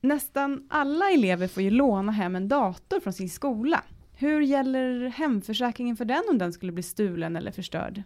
Nästan 0.00 0.66
alla 0.70 1.10
elever 1.10 1.48
får 1.48 1.62
ju 1.62 1.70
låna 1.70 2.12
hem 2.12 2.36
en 2.36 2.48
dator 2.48 3.00
från 3.00 3.12
sin 3.12 3.30
skola. 3.30 3.84
Hur 4.12 4.40
gäller 4.40 5.08
hemförsäkringen 5.08 5.96
för 5.96 6.04
den 6.04 6.22
om 6.30 6.38
den 6.38 6.52
skulle 6.52 6.72
bli 6.72 6.82
stulen 6.82 7.36
eller 7.36 7.50
förstörd? 7.50 8.02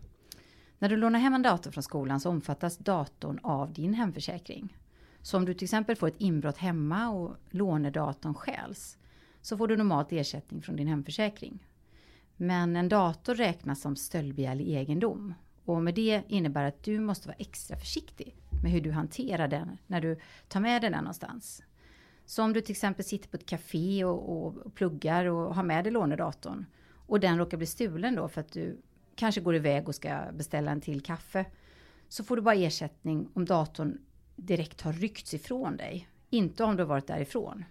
När 0.79 0.89
du 0.89 0.97
lånar 0.97 1.19
hem 1.19 1.35
en 1.35 1.43
dator 1.43 1.71
från 1.71 1.83
skolan 1.83 2.21
så 2.21 2.31
omfattas 2.31 2.79
datorn 2.79 3.39
av 3.43 3.73
din 3.73 3.95
hemförsäkring. 3.95 4.77
Så 5.23 5.37
om 5.37 5.45
du 5.45 5.55
till 5.55 5.65
exempel 5.65 5.97
får 5.97 6.09
ett 6.09 6.21
inbrott 6.21 6.57
hemma 6.57 7.09
och 7.09 7.37
lånedatorn 7.51 8.35
stjäls 8.35 8.99
så 9.41 9.57
får 9.57 9.69
du 9.69 9.77
normalt 9.77 10.13
ersättning 10.13 10.63
från 10.63 10.77
din 10.77 10.89
hemförsäkring. 10.89 11.67
Men 12.37 12.77
en 12.77 12.89
dator 12.89 13.35
räknas 13.35 13.81
som 13.81 13.97
stöldbegärlig 13.97 14.69
egendom 14.69 15.35
och 15.65 15.83
med 15.83 15.95
det 15.95 16.23
innebär 16.29 16.65
att 16.65 16.83
du 16.83 17.01
måste 17.01 17.29
vara 17.29 17.37
extra 17.39 17.77
försiktig 17.77 18.37
med 18.63 18.73
hur 18.73 18.81
du 18.81 18.91
hanterar 18.91 19.49
den 19.49 19.79
när 19.87 20.01
du 20.01 20.19
tar 20.49 20.61
med 20.61 20.83
den 20.83 20.93
någonstans. 20.93 21.63
Så 22.25 22.43
om 22.43 22.53
du 22.53 22.61
till 22.61 22.73
exempel 22.73 23.05
sitter 23.05 23.29
på 23.29 23.37
ett 23.37 23.47
café 23.47 24.05
och, 24.05 24.47
och 24.47 24.75
pluggar 24.75 25.25
och 25.25 25.55
har 25.55 25.63
med 25.63 25.85
dig 25.85 25.93
lånedatorn 25.93 26.67
och 27.07 27.21
den 27.21 27.39
råkar 27.39 27.57
bli 27.57 27.67
stulen 27.67 28.15
då 28.15 28.29
för 28.29 28.41
att 28.41 28.53
du 28.53 28.81
kanske 29.15 29.41
går 29.41 29.57
iväg 29.57 29.89
och 29.89 29.95
ska 29.95 30.21
beställa 30.33 30.71
en 30.71 30.81
till 30.81 31.01
kaffe. 31.01 31.45
Så 32.09 32.25
får 32.25 32.37
du 32.37 32.43
bara 32.43 32.55
ersättning 32.55 33.29
om 33.35 33.45
datorn 33.45 33.99
direkt 34.37 34.81
har 34.81 34.93
ryckts 34.93 35.35
ifrån 35.35 35.77
dig. 35.77 36.09
Inte 36.31 36.65
om 36.65 36.77
du 36.77 36.83
har 36.83 36.89
varit 36.89 37.07
därifrån. 37.07 37.65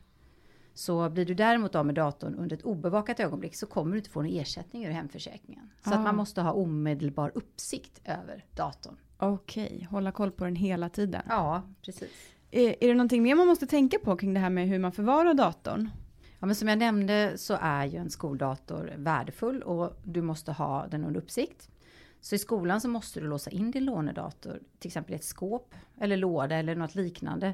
Så 0.74 1.10
blir 1.10 1.26
du 1.26 1.34
däremot 1.34 1.76
av 1.76 1.86
med 1.86 1.96
datorn 1.96 2.36
under 2.36 2.56
ett 2.58 2.64
obevakat 2.64 3.20
ögonblick 3.20 3.56
så 3.56 3.66
kommer 3.68 3.92
du 3.92 3.98
inte 3.98 4.10
få 4.10 4.22
någon 4.22 4.32
ersättning 4.32 4.86
ur 4.86 4.92
hemförsäkringen. 4.92 5.70
Så 5.84 5.90
Ah. 5.90 5.94
att 5.94 6.02
man 6.04 6.16
måste 6.16 6.42
ha 6.42 6.52
omedelbar 6.54 7.32
uppsikt 7.36 8.02
över 8.06 8.46
datorn. 8.56 8.98
Okej, 9.18 9.88
hålla 9.92 10.12
koll 10.12 10.32
på 10.32 10.44
den 10.46 10.56
hela 10.56 10.90
tiden. 10.90 11.22
Ja, 11.30 11.62
precis. 11.82 12.10
Är, 12.52 12.76
är 12.84 12.88
det 12.88 12.94
någonting 12.94 13.24
mer 13.24 13.36
man 13.36 13.48
måste 13.48 13.68
tänka 13.68 14.00
på 14.00 14.16
kring 14.18 14.34
det 14.34 14.40
här 14.40 14.50
med 14.50 14.68
hur 14.68 14.80
man 14.80 14.92
förvarar 14.92 15.34
datorn? 15.34 15.90
Ja, 16.40 16.46
men 16.48 16.56
som 16.56 16.68
jag 16.68 16.78
nämnde 16.78 17.34
så 17.38 17.58
är 17.62 17.86
ju 17.86 17.98
en 17.98 18.10
skoldator 18.10 18.94
värdefull 18.98 19.62
och 19.64 20.00
du 20.04 20.22
måste 20.22 20.52
ha 20.52 20.88
den 20.88 21.06
under 21.06 21.20
uppsikt. 21.22 21.70
Så 22.22 22.36
i 22.36 22.40
skolan 22.40 22.82
så 22.82 22.90
måste 22.90 23.20
du 23.20 23.28
låsa 23.28 23.50
in 23.50 23.72
din 23.72 23.86
lånedator, 23.86 24.60
till 24.80 24.90
exempel 24.90 25.14
i 25.14 25.16
ett 25.16 25.24
skåp 25.24 25.76
eller 26.00 26.18
låda 26.18 26.56
eller 26.56 26.76
något 26.76 26.96
liknande 26.96 27.54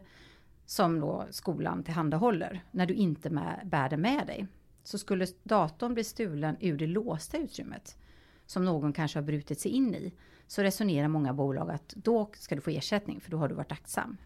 som 0.65 0.99
då 0.99 1.27
skolan 1.29 1.83
tillhandahåller 1.83 2.63
när 2.71 2.85
du 2.85 2.93
inte 2.93 3.29
med, 3.29 3.61
bär 3.65 3.89
den 3.89 4.01
med 4.01 4.27
dig. 4.27 4.47
Så 4.83 4.97
skulle 4.97 5.27
datorn 5.43 5.93
bli 5.93 6.03
stulen 6.03 6.57
ur 6.59 6.77
det 6.77 6.87
låsta 6.87 7.37
utrymmet 7.37 7.97
som 8.45 8.65
någon 8.65 8.93
kanske 8.93 9.19
har 9.19 9.23
brutit 9.23 9.59
sig 9.59 9.71
in 9.71 9.95
i 9.95 10.13
så 10.47 10.63
resonerar 10.63 11.07
många 11.07 11.33
bolag 11.33 11.71
att 11.71 11.89
då 11.95 12.29
ska 12.33 12.55
du 12.55 12.61
få 12.61 12.69
ersättning 12.69 13.21
för 13.21 13.31
då 13.31 13.37
har 13.37 13.47
du 13.47 13.55
varit 13.55 13.71
aktsam. 13.71 14.17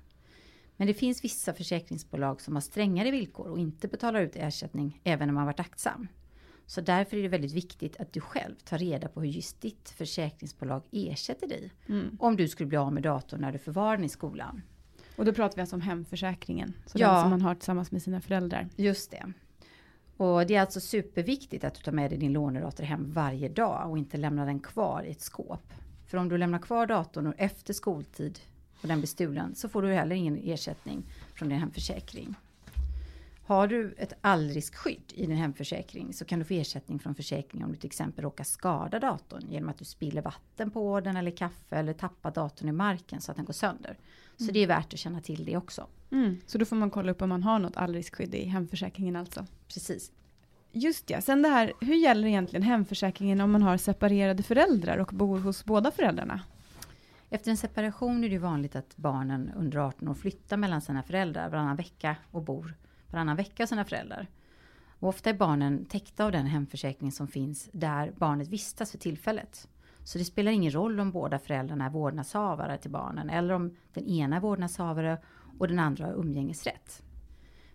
Men 0.78 0.88
det 0.88 0.94
finns 0.94 1.24
vissa 1.24 1.54
försäkringsbolag 1.54 2.42
som 2.42 2.56
har 2.56 2.62
strängare 2.62 3.12
villkor 3.12 3.48
och 3.48 3.60
inte 3.60 3.88
betalar 3.88 4.22
ut 4.22 4.36
ersättning 4.36 5.02
även 5.04 5.30
om 5.30 5.36
man 5.36 5.46
varit 5.46 5.60
aktsam. 5.60 6.08
Så 6.72 6.82
därför 6.82 7.18
är 7.18 7.22
det 7.22 7.28
väldigt 7.28 7.52
viktigt 7.52 7.98
att 8.00 8.14
du 8.14 8.22
själv 8.22 8.56
tar 8.56 8.78
reda 8.78 9.08
på 9.08 9.22
hur 9.22 9.28
just 9.28 9.62
ditt 9.62 9.90
försäkringsbolag 9.90 10.84
ersätter 10.92 11.48
dig. 11.48 11.72
Mm. 11.90 12.18
Om 12.20 12.36
du 12.36 12.48
skulle 12.48 12.68
bli 12.68 12.78
av 12.78 12.94
med 12.94 13.04
datorn 13.04 13.42
när 13.42 13.52
du 13.52 13.58
förvarar 13.58 13.98
den 13.98 14.06
i 14.06 14.10
skolan. 14.10 14.62
Och 15.16 15.26
då 15.26 15.34
pratar 15.34 15.56
vi 15.56 15.62
alltså 15.62 15.76
om 15.76 15.82
hemförsäkringen. 15.82 16.74
Så 16.86 16.98
Ja. 17.00 17.12
den 17.12 17.22
som 17.22 17.30
man 17.30 17.42
har 17.42 17.56
tillsammans 17.56 17.92
med 17.92 18.02
sina 18.02 18.22
föräldrar. 18.22 18.70
Just 18.76 19.12
det. 19.12 19.34
Och 20.18 20.48
det 20.48 20.56
är 20.56 20.62
alltså 20.62 20.80
superviktigt 20.80 21.64
att 21.64 21.76
du 21.76 21.82
tar 21.82 21.92
med 21.92 22.12
dig 22.12 22.18
din 22.18 22.34
lånedator 22.34 22.84
hem 22.84 23.12
varje 23.12 23.50
dag 23.50 23.90
och 23.90 23.98
inte 23.98 24.18
lämnar 24.18 24.46
den 24.46 24.60
kvar 24.60 25.04
i 25.04 25.12
ett 25.12 25.22
skåp. 25.22 25.74
För 26.08 26.18
om 26.18 26.30
du 26.30 26.38
lämnar 26.38 26.60
kvar 26.60 26.86
datorn 26.88 27.34
efter 27.38 27.74
skoltid 27.74 28.40
och 28.82 28.88
den 28.88 29.00
blir 29.00 29.08
stulen 29.08 29.56
så 29.56 29.70
får 29.70 29.82
du 29.82 29.94
heller 29.94 30.16
ingen 30.16 30.38
ersättning 30.44 31.04
från 31.34 31.50
din 31.50 31.60
hemförsäkring. 31.60 32.36
Har 33.52 33.68
du 33.68 33.94
ett 33.98 34.14
allriskskydd 34.22 35.14
i 35.14 35.26
din 35.26 35.36
hemförsäkring 35.36 36.14
så 36.14 36.26
kan 36.26 36.40
du 36.40 36.46
få 36.46 36.54
ersättning 36.54 37.00
från 37.00 37.16
försäkringen 37.16 37.66
om 37.66 37.72
du 37.72 37.78
till 37.78 37.88
exempel 37.88 38.24
råkar 38.24 38.44
skada 38.44 39.00
datorn 39.00 39.42
genom 39.50 39.70
att 39.70 39.78
du 39.78 39.86
spiller 39.86 40.22
vatten 40.22 40.72
på 40.72 41.00
den 41.00 41.16
eller 41.16 41.32
kaffe 41.32 41.76
eller 41.76 41.94
tappar 41.94 42.32
datorn 42.32 42.70
i 42.70 42.72
marken 42.72 43.22
så 43.22 43.32
att 43.32 43.38
den 43.38 43.46
går 43.46 43.54
sönder. 43.54 43.98
Så 44.38 44.52
det 44.52 44.60
är 44.60 44.68
värt 44.68 44.94
att 44.94 45.00
känna 45.00 45.22
till 45.22 45.46
det 45.46 45.58
också. 45.58 45.88
Mm. 46.12 46.38
Så 46.46 46.58
då 46.58 46.66
får 46.66 46.76
man 46.76 46.90
kolla 46.90 47.12
upp 47.12 47.22
om 47.22 47.30
man 47.30 47.44
har 47.44 47.60
något 47.60 47.78
allriskskydd 47.78 48.36
i 48.36 48.46
hemförsäkringen 48.46 49.16
alltså. 49.16 49.46
Precis. 49.68 50.12
Just 50.72 51.10
ja, 51.10 51.22
sen 51.22 51.42
det 51.42 51.50
här, 51.50 51.74
hur 51.82 51.96
gäller 51.96 52.28
egentligen 52.28 52.64
hemförsäkringen 52.64 53.42
om 53.42 53.52
man 53.52 53.64
har 53.64 53.78
separerade 53.78 54.44
föräldrar 54.44 54.98
och 54.98 55.10
bor 55.14 55.40
hos 55.40 55.66
båda 55.66 55.92
föräldrarna? 55.92 56.42
Efter 57.30 57.52
en 57.52 57.58
separation 57.58 58.24
är 58.24 58.30
det 58.30 58.38
vanligt 58.38 58.76
att 58.76 58.98
barnen 58.98 59.52
under 59.58 59.78
18 59.78 60.08
år 60.08 60.14
flyttar 60.14 60.58
mellan 60.58 60.82
sina 60.82 61.04
föräldrar 61.04 61.50
varannan 61.50 61.76
vecka 61.76 62.16
och 62.32 62.42
bor 62.42 62.76
varannan 63.12 63.36
vecka 63.36 63.64
av 63.64 63.68
sina 63.68 63.86
föräldrar. 63.86 64.28
Och 65.00 65.10
ofta 65.10 65.30
är 65.30 65.34
barnen 65.34 65.86
täckta 65.86 66.26
av 66.26 66.32
den 66.32 66.46
hemförsäkring 66.46 67.12
som 67.12 67.28
finns 67.28 67.70
där 67.74 68.14
barnet 68.18 68.48
vistas 68.48 68.92
för 68.92 68.98
tillfället. 68.98 69.68
Så 70.04 70.18
det 70.18 70.26
spelar 70.26 70.52
ingen 70.52 70.72
roll 70.72 71.00
om 71.00 71.12
båda 71.12 71.40
föräldrarna 71.40 71.86
är 71.86 71.90
vårdnadshavare 71.90 72.78
till 72.78 72.92
barnen 72.92 73.30
eller 73.30 73.54
om 73.54 73.76
den 73.94 74.06
ena 74.06 74.36
är 74.36 74.40
vårdnadshavare 74.40 75.18
och 75.60 75.68
den 75.68 75.80
andra 75.80 76.06
har 76.06 76.14
umgängesrätt. 76.14 77.04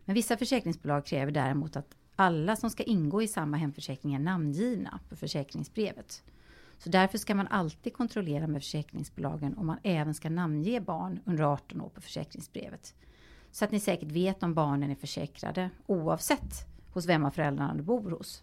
Men 0.04 0.14
vissa 0.14 0.36
försäkringsbolag 0.36 1.06
kräver 1.06 1.32
däremot 1.32 1.76
att 1.76 1.96
alla 2.16 2.56
som 2.56 2.70
ska 2.70 2.82
ingå 2.82 3.22
i 3.22 3.28
samma 3.28 3.56
hemförsäkring 3.56 4.14
är 4.14 4.18
namngivna 4.18 5.00
på 5.08 5.16
försäkringsbrevet. 5.16 6.22
Så 6.78 6.90
därför 6.90 7.18
ska 7.18 7.34
man 7.34 7.46
alltid 7.46 7.92
kontrollera 7.92 8.46
med 8.46 8.62
försäkringsbolagen 8.62 9.58
om 9.58 9.66
man 9.66 9.78
även 9.82 10.14
ska 10.14 10.30
namnge 10.30 10.80
barn 10.80 11.20
under 11.24 11.44
18 11.44 11.80
år 11.80 11.88
på 11.88 12.00
försäkringsbrevet. 12.00 12.94
Så 13.56 13.64
att 13.64 13.70
ni 13.70 13.80
säkert 13.80 14.10
vet 14.10 14.42
om 14.42 14.54
barnen 14.54 14.90
är 14.90 14.94
försäkrade 14.94 15.70
oavsett 15.86 16.66
hos 16.92 17.06
vem 17.06 17.24
av 17.24 17.30
föräldrarna 17.30 17.74
du 17.74 17.82
bor 17.82 18.10
hos. 18.10 18.42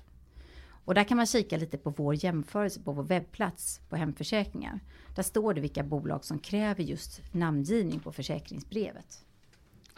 Och 0.86 0.94
där 0.94 1.04
kan 1.04 1.18
man 1.18 1.26
kika 1.26 1.58
lite 1.58 1.78
på 1.78 1.90
vår 1.90 2.24
jämförelse 2.24 2.80
på 2.80 2.92
vår 2.92 3.04
webbplats 3.04 3.82
på 3.90 3.96
hemförsäkringar. 3.96 4.80
Där 5.16 5.24
står 5.24 5.54
det 5.54 5.62
vilka 5.62 5.84
bolag 5.84 6.26
som 6.26 6.40
kräver 6.40 6.84
just 6.84 7.34
namngivning 7.34 8.00
på 8.00 8.12
försäkringsbrevet. 8.12 9.26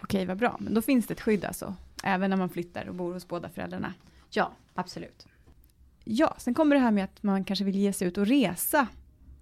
Okej, 0.01 0.25
vad 0.25 0.37
bra. 0.37 0.57
Men 0.59 0.73
då 0.73 0.81
finns 0.81 1.07
det 1.07 1.13
ett 1.13 1.21
skydd 1.21 1.45
alltså. 1.45 1.75
Även 2.03 2.29
när 2.29 2.37
man 2.37 2.49
flyttar 2.49 2.89
och 2.89 2.95
bor 2.95 3.13
hos 3.13 3.27
båda 3.27 3.49
föräldrarna. 3.49 3.93
Ja, 4.29 4.51
absolut. 4.73 5.27
Ja, 6.03 6.35
sen 6.37 6.53
kommer 6.53 6.75
det 6.75 6.81
här 6.81 6.91
med 6.91 7.03
att 7.03 7.23
man 7.23 7.43
kanske 7.43 7.65
vill 7.65 7.75
ge 7.75 7.93
sig 7.93 8.07
ut 8.07 8.17
och 8.17 8.27
resa 8.27 8.87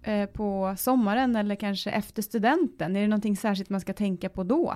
eh, 0.02 0.26
på 0.26 0.74
sommaren 0.78 1.36
eller 1.36 1.56
kanske 1.56 1.90
efter 1.90 2.22
studenten. 2.22 2.96
Är 2.96 3.00
det 3.00 3.08
någonting 3.08 3.36
särskilt 3.36 3.70
man 3.70 3.80
ska 3.80 3.92
tänka 3.92 4.28
på 4.28 4.44
då? 4.44 4.74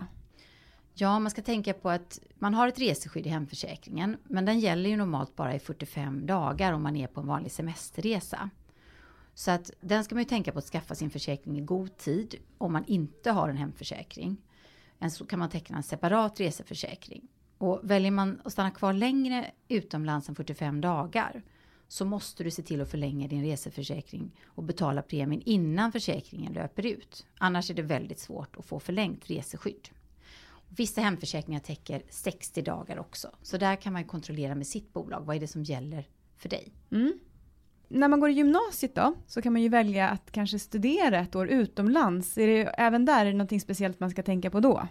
Ja, 1.01 1.19
man 1.19 1.31
ska 1.31 1.43
tänka 1.43 1.75
på 1.75 1.91
att 1.91 2.21
man 2.35 2.55
har 2.55 2.69
ett 2.69 2.79
reseskydd 2.79 3.27
i 3.27 3.29
hemförsäkringen, 3.29 4.17
men 4.25 4.45
den 4.45 4.61
gäller 4.61 4.91
ju 4.91 4.97
normalt 4.97 5.37
bara 5.37 5.55
i 5.55 5.59
45 5.59 6.27
dagar 6.27 6.73
om 6.73 6.83
man 6.83 6.97
är 6.97 7.07
på 7.07 7.21
en 7.21 7.27
vanlig 7.27 7.53
semesterresa. 7.53 8.51
Så 9.35 9.51
att 9.51 9.71
den 9.81 10.05
ska 10.05 10.15
man 10.15 10.23
ju 10.23 10.29
tänka 10.29 10.53
på 10.53 10.59
att 10.59 10.65
skaffa 10.65 10.95
sin 10.95 11.11
försäkring 11.11 11.59
i 11.59 11.61
god 11.61 11.97
tid 11.97 12.35
om 12.59 12.73
man 12.73 12.85
inte 12.85 13.31
har 13.31 13.49
en 13.49 13.57
hemförsäkring. 13.57 14.37
Än 14.99 15.11
så 15.11 15.27
kan 15.27 15.39
man 15.39 15.51
teckna 15.51 15.77
en 15.77 15.83
separat 15.83 16.41
reseförsäkring. 16.41 17.29
Och 17.59 17.81
väljer 17.83 18.11
man 18.11 18.41
att 18.45 18.53
stanna 18.53 18.71
kvar 18.71 18.93
längre 18.93 19.51
utomlands 19.69 20.29
än 20.29 20.35
45 20.35 20.81
dagar 20.81 21.43
så 21.89 22.05
måste 22.05 22.45
du 22.45 22.51
se 22.51 22.63
till 22.63 22.81
att 22.81 22.91
förlänga 22.91 23.29
din 23.29 23.45
reseförsäkring 23.45 24.31
och 24.47 24.63
betala 24.63 25.03
premien 25.03 25.43
innan 25.45 25.93
försäkringen 25.93 26.53
löper 26.53 26.87
ut. 26.87 27.27
Annars 27.39 27.71
är 27.71 27.75
det 27.75 27.83
väldigt 27.83 28.21
svårt 28.21 28.57
att 28.57 28.65
få 28.65 28.81
förlängt 28.81 29.31
reseskydd. 29.31 29.89
Vissa 30.69 31.01
hemförsäkringar 31.01 31.61
täcker 31.61 32.03
60 32.11 32.63
dagar 32.63 32.99
också. 32.99 33.31
Så 33.43 33.57
där 33.57 33.77
kan 33.77 33.93
man 33.93 34.05
kontrollera 34.05 34.55
med 34.55 34.67
sitt 34.67 34.93
bolag. 34.93 35.21
Vad 35.21 35.37
är 35.37 35.41
det 35.41 35.49
som 35.49 35.63
gäller 35.63 36.09
för 36.37 36.49
dig? 36.49 36.73
Mm. 36.91 37.19
När 37.89 38.09
man 38.09 38.21
går 38.21 38.31
i 38.31 38.33
gymnasiet 38.33 38.95
då, 38.95 39.15
så 39.27 39.43
kan 39.43 39.53
man 39.53 39.63
ju 39.63 39.69
välja 39.69 40.09
att 40.09 40.33
kanske 40.33 40.59
studera 40.59 41.19
ett 41.19 41.37
år 41.37 41.49
utomlands. 41.49 42.39
Är 42.39 42.47
det, 42.47 42.63
även 42.63 43.05
där 43.05 43.21
är 43.21 43.31
det 43.31 43.33
någonting 43.33 43.61
speciellt 43.61 44.01
man 44.01 44.11
ska 44.11 44.23
tänka 44.23 44.51
på 44.51 44.61
då? 44.61 44.89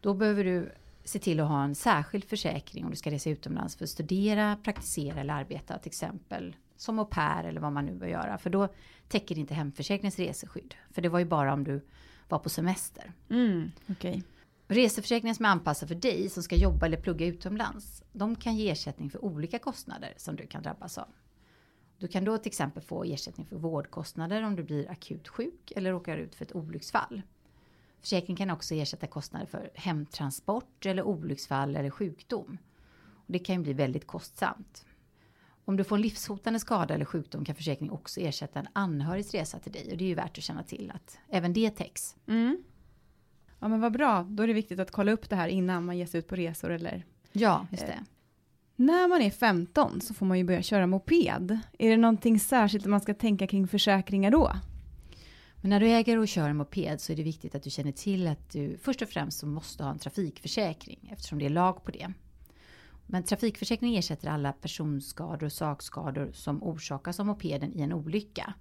Då 0.00 0.14
behöver 0.14 0.44
du 0.44 0.72
se 1.04 1.18
till 1.18 1.40
att 1.40 1.48
ha 1.48 1.64
en 1.64 1.74
särskild 1.74 2.24
försäkring 2.24 2.84
om 2.84 2.90
du 2.90 2.96
ska 2.96 3.10
resa 3.10 3.30
utomlands 3.30 3.76
för 3.76 3.84
att 3.84 3.90
studera, 3.90 4.56
praktisera 4.56 5.20
eller 5.20 5.34
arbeta 5.34 5.78
till 5.78 5.88
exempel 5.88 6.56
som 6.76 6.98
au 6.98 7.04
pair 7.04 7.44
eller 7.44 7.60
vad 7.60 7.72
man 7.72 7.86
nu 7.86 7.94
bör 7.94 8.06
göra. 8.06 8.38
För 8.38 8.50
då 8.50 8.68
täcker 9.08 9.38
inte 9.38 9.54
hemförsäkringens 9.54 10.18
reseskydd. 10.18 10.74
För 10.90 11.02
det 11.02 11.08
var 11.08 11.18
ju 11.18 11.24
bara 11.24 11.52
om 11.52 11.64
du 11.64 11.80
var 12.28 12.38
på 12.38 12.48
semester. 12.48 13.12
Mm, 13.30 13.70
Okej. 13.88 14.22
Reseförsäkringar 14.70 15.34
som 15.34 15.44
är 15.44 15.48
anpassade 15.48 15.88
för 15.88 15.94
dig 15.94 16.28
som 16.28 16.42
ska 16.42 16.56
jobba 16.56 16.86
eller 16.86 16.96
plugga 16.96 17.26
utomlands. 17.26 18.02
De 18.12 18.36
kan 18.36 18.56
ge 18.56 18.70
ersättning 18.70 19.10
för 19.10 19.24
olika 19.24 19.58
kostnader 19.58 20.14
som 20.16 20.36
du 20.36 20.46
kan 20.46 20.62
drabbas 20.62 20.98
av. 20.98 21.08
Du 21.98 22.08
kan 22.08 22.24
då 22.24 22.38
till 22.38 22.48
exempel 22.48 22.82
få 22.82 23.04
ersättning 23.04 23.46
för 23.46 23.56
vårdkostnader 23.56 24.42
om 24.42 24.56
du 24.56 24.62
blir 24.62 24.90
akut 24.90 25.28
sjuk 25.28 25.72
eller 25.76 25.90
råkar 25.90 26.16
ut 26.16 26.34
för 26.34 26.44
ett 26.44 26.54
olycksfall. 26.54 27.22
Försäkringen 28.00 28.36
kan 28.36 28.50
också 28.50 28.74
ersätta 28.74 29.06
kostnader 29.06 29.46
för 29.46 29.70
hemtransport 29.74 30.86
eller 30.86 31.02
olycksfall 31.02 31.76
eller 31.76 31.90
sjukdom. 31.90 32.58
Och 33.14 33.32
det 33.32 33.38
kan 33.38 33.54
ju 33.54 33.62
bli 33.62 33.72
väldigt 33.72 34.06
kostsamt. 34.06 34.84
Om 35.64 35.76
du 35.76 35.84
får 35.84 35.96
en 35.96 36.02
livshotande 36.02 36.60
skada 36.60 36.94
eller 36.94 37.04
sjukdom 37.04 37.44
kan 37.44 37.54
försäkringen 37.54 37.94
också 37.94 38.20
ersätta 38.20 38.60
en 38.60 38.68
anhörigs 38.72 39.34
resa 39.34 39.58
till 39.58 39.72
dig 39.72 39.92
och 39.92 39.98
det 39.98 40.04
är 40.04 40.08
ju 40.08 40.14
värt 40.14 40.38
att 40.38 40.44
känna 40.44 40.62
till 40.62 40.92
att 40.94 41.18
även 41.28 41.52
det 41.52 41.70
täcks. 41.70 42.16
Mm. 42.26 42.64
Ja 43.60 43.68
men 43.68 43.80
vad 43.80 43.92
bra, 43.92 44.26
då 44.28 44.42
är 44.42 44.46
det 44.46 44.52
viktigt 44.52 44.80
att 44.80 44.90
kolla 44.90 45.12
upp 45.12 45.30
det 45.30 45.36
här 45.36 45.48
innan 45.48 45.84
man 45.84 45.98
ger 45.98 46.06
sig 46.06 46.18
ut 46.18 46.28
på 46.28 46.36
resor 46.36 46.70
eller 46.70 47.04
Ja, 47.32 47.66
just 47.70 47.86
det. 47.86 48.04
När 48.76 49.08
man 49.08 49.22
är 49.22 49.30
15 49.30 50.00
så 50.00 50.14
får 50.14 50.26
man 50.26 50.38
ju 50.38 50.44
börja 50.44 50.62
köra 50.62 50.86
moped. 50.86 51.58
Är 51.78 51.90
det 51.90 51.96
någonting 51.96 52.40
särskilt 52.40 52.86
man 52.86 53.00
ska 53.00 53.14
tänka 53.14 53.46
kring 53.46 53.68
försäkringar 53.68 54.30
då? 54.30 54.52
Men 55.60 55.70
när 55.70 55.80
du 55.80 55.86
äger 55.86 56.18
och 56.18 56.28
kör 56.28 56.48
en 56.48 56.56
moped 56.56 57.00
så 57.00 57.12
är 57.12 57.16
det 57.16 57.22
viktigt 57.22 57.54
att 57.54 57.62
du 57.62 57.70
känner 57.70 57.92
till 57.92 58.26
att 58.26 58.50
du 58.50 58.78
först 58.82 59.02
och 59.02 59.08
främst 59.08 59.42
måste 59.42 59.84
ha 59.84 59.90
en 59.90 59.98
trafikförsäkring 59.98 61.10
eftersom 61.12 61.38
det 61.38 61.46
är 61.46 61.50
lag 61.50 61.84
på 61.84 61.90
det. 61.90 62.12
Men 63.06 63.22
trafikförsäkringen 63.22 63.98
ersätter 63.98 64.28
alla 64.28 64.52
personskador 64.52 65.46
och 65.46 65.52
sakskador 65.52 66.30
som 66.32 66.62
orsakas 66.62 67.20
av 67.20 67.26
mopeden 67.26 67.72
i 67.72 67.80
en 67.80 67.92
olycka. 67.92 68.54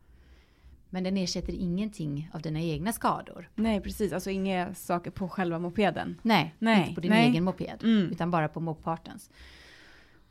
Men 0.90 1.04
den 1.04 1.18
ersätter 1.18 1.54
ingenting 1.54 2.30
av 2.34 2.42
dina 2.42 2.62
egna 2.62 2.94
skador. 2.94 3.50
Nej, 3.56 3.82
precis. 3.82 4.14
Alltså 4.14 4.30
inga 4.30 4.74
saker 4.76 5.12
på 5.12 5.30
själva 5.30 5.60
mopeden. 5.60 6.20
Nej, 6.22 6.56
Nej, 6.60 6.82
inte 6.82 6.96
på 6.96 7.02
din 7.02 7.12
nej. 7.12 7.30
egen 7.30 7.44
moped. 7.44 7.84
Mm. 7.84 8.12
Utan 8.12 8.32
bara 8.32 8.48
på 8.48 8.60
moppartens. 8.60 9.30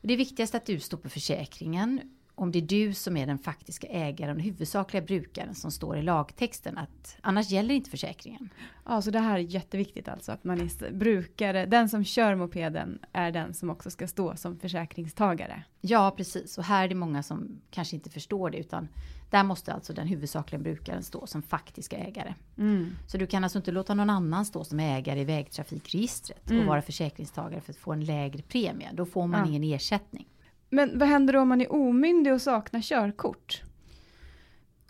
Det 0.02 0.12
är 0.12 0.16
viktigast 0.16 0.54
att 0.54 0.66
du 0.66 0.80
står 0.80 0.98
på 0.98 1.08
försäkringen. 1.08 2.00
Om 2.38 2.52
det 2.52 2.58
är 2.58 2.62
du 2.62 2.94
som 2.94 3.16
är 3.16 3.26
den 3.26 3.38
faktiska 3.38 3.86
ägaren 3.86 4.36
och 4.36 4.42
huvudsakliga 4.42 5.02
brukaren 5.02 5.54
som 5.54 5.70
står 5.70 5.96
i 5.96 6.02
lagtexten. 6.02 6.78
Att, 6.78 7.16
annars 7.20 7.50
gäller 7.50 7.74
inte 7.74 7.90
försäkringen. 7.90 8.48
Ja, 8.84 9.02
så 9.02 9.10
det 9.10 9.18
här 9.18 9.34
är 9.34 9.38
jätteviktigt 9.38 10.08
alltså 10.08 10.32
att 10.32 10.44
man 10.44 10.60
är 10.60 10.92
brukare, 10.92 11.66
den 11.66 11.88
som 11.88 12.04
kör 12.04 12.34
mopeden 12.34 12.98
är 13.12 13.32
den 13.32 13.54
som 13.54 13.70
också 13.70 13.90
ska 13.90 14.08
stå 14.08 14.36
som 14.36 14.58
försäkringstagare. 14.58 15.62
Ja, 15.80 16.14
precis. 16.16 16.58
Och 16.58 16.64
här 16.64 16.84
är 16.84 16.88
det 16.88 16.94
många 16.94 17.22
som 17.22 17.60
kanske 17.70 17.96
inte 17.96 18.10
förstår 18.10 18.50
det. 18.50 18.58
Utan 18.58 18.88
där 19.30 19.44
måste 19.44 19.72
alltså 19.72 19.92
den 19.92 20.06
huvudsakliga 20.08 20.62
brukaren 20.62 21.02
stå 21.02 21.26
som 21.26 21.42
faktiska 21.42 21.96
ägare. 21.96 22.34
Mm. 22.58 22.90
Så 23.06 23.18
du 23.18 23.26
kan 23.26 23.44
alltså 23.44 23.58
inte 23.58 23.72
låta 23.72 23.94
någon 23.94 24.10
annan 24.10 24.44
stå 24.44 24.64
som 24.64 24.80
ägare 24.80 25.20
i 25.20 25.24
vägtrafikregistret 25.24 26.50
Mm. 26.50 26.62
och 26.62 26.68
vara 26.68 26.82
försäkringstagare 26.82 27.60
för 27.60 27.72
att 27.72 27.76
få 27.78 27.92
en 27.92 28.04
lägre 28.04 28.42
premie. 28.42 28.88
Då 28.92 29.06
får 29.06 29.26
man 29.26 29.40
Ja. 29.40 29.46
ingen 29.48 29.64
ersättning. 29.76 30.26
Men 30.70 30.98
vad 30.98 31.08
händer 31.08 31.32
då 31.32 31.40
om 31.40 31.48
man 31.48 31.60
är 31.60 31.72
omyndig 31.72 32.32
och 32.32 32.42
saknar 32.42 32.80
körkort? 32.80 33.62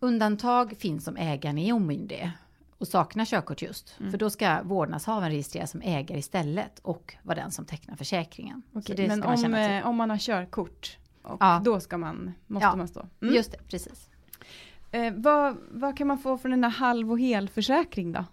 Undantag 0.00 0.76
finns 0.78 1.08
om 1.08 1.16
ägaren 1.16 1.58
är 1.58 1.72
omyndig 1.72 2.30
och 2.78 2.88
saknar 2.88 3.24
körkort 3.24 3.62
just. 3.62 3.96
Mm. 4.00 4.10
För 4.10 4.18
då 4.18 4.30
ska 4.30 4.62
vårdnadshavaren 4.62 5.30
registreras 5.30 5.70
som 5.70 5.80
ägare 5.82 6.18
istället 6.18 6.78
och 6.78 7.16
vara 7.22 7.36
den 7.38 7.50
som 7.50 7.64
tecknar 7.64 7.96
försäkringen. 7.96 8.62
Okej, 8.72 9.08
men 9.08 9.20
man 9.20 9.44
om, 9.44 9.54
eh, 9.54 9.86
om 9.86 9.96
man 9.96 10.10
har 10.10 10.18
körkort, 10.18 10.98
och 11.22 11.36
Ja. 11.40 11.60
då 11.64 11.80
ska 11.80 11.98
man, 11.98 12.32
måste 12.46 12.66
Ja. 12.66 12.76
man 12.76 12.88
stå. 12.88 13.06
Mm. 13.22 13.34
Just 13.34 13.52
det, 13.52 13.58
precis. 13.68 14.10
Eh, 14.90 15.12
vad, 15.16 15.56
vad 15.70 15.96
kan 15.96 16.06
man 16.06 16.18
få 16.18 16.38
från 16.38 16.50
den 16.50 16.64
här 16.64 16.70
halv 16.70 17.12
och 17.12 17.20
helförsäkring 17.20 18.12
då? 18.12 18.24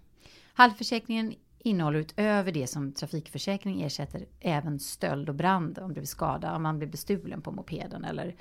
Halvförsäkringen 0.54 1.34
innehåller 1.66 2.00
utöver 2.00 2.52
det 2.52 2.68
som 2.68 2.92
trafikförsäkring 2.92 3.82
ersätter 3.82 4.26
även 4.40 4.80
stöld 4.80 5.30
och 5.30 5.36
brand 5.36 5.80
om 5.80 5.88
du 5.88 5.94
blir 5.94 6.06
skadad, 6.06 6.56
om 6.56 6.64
man 6.64 6.78
blir 6.78 6.88
bestulen 6.88 7.42
på 7.42 7.52
mopeden 7.52 8.06
eller 8.06 8.36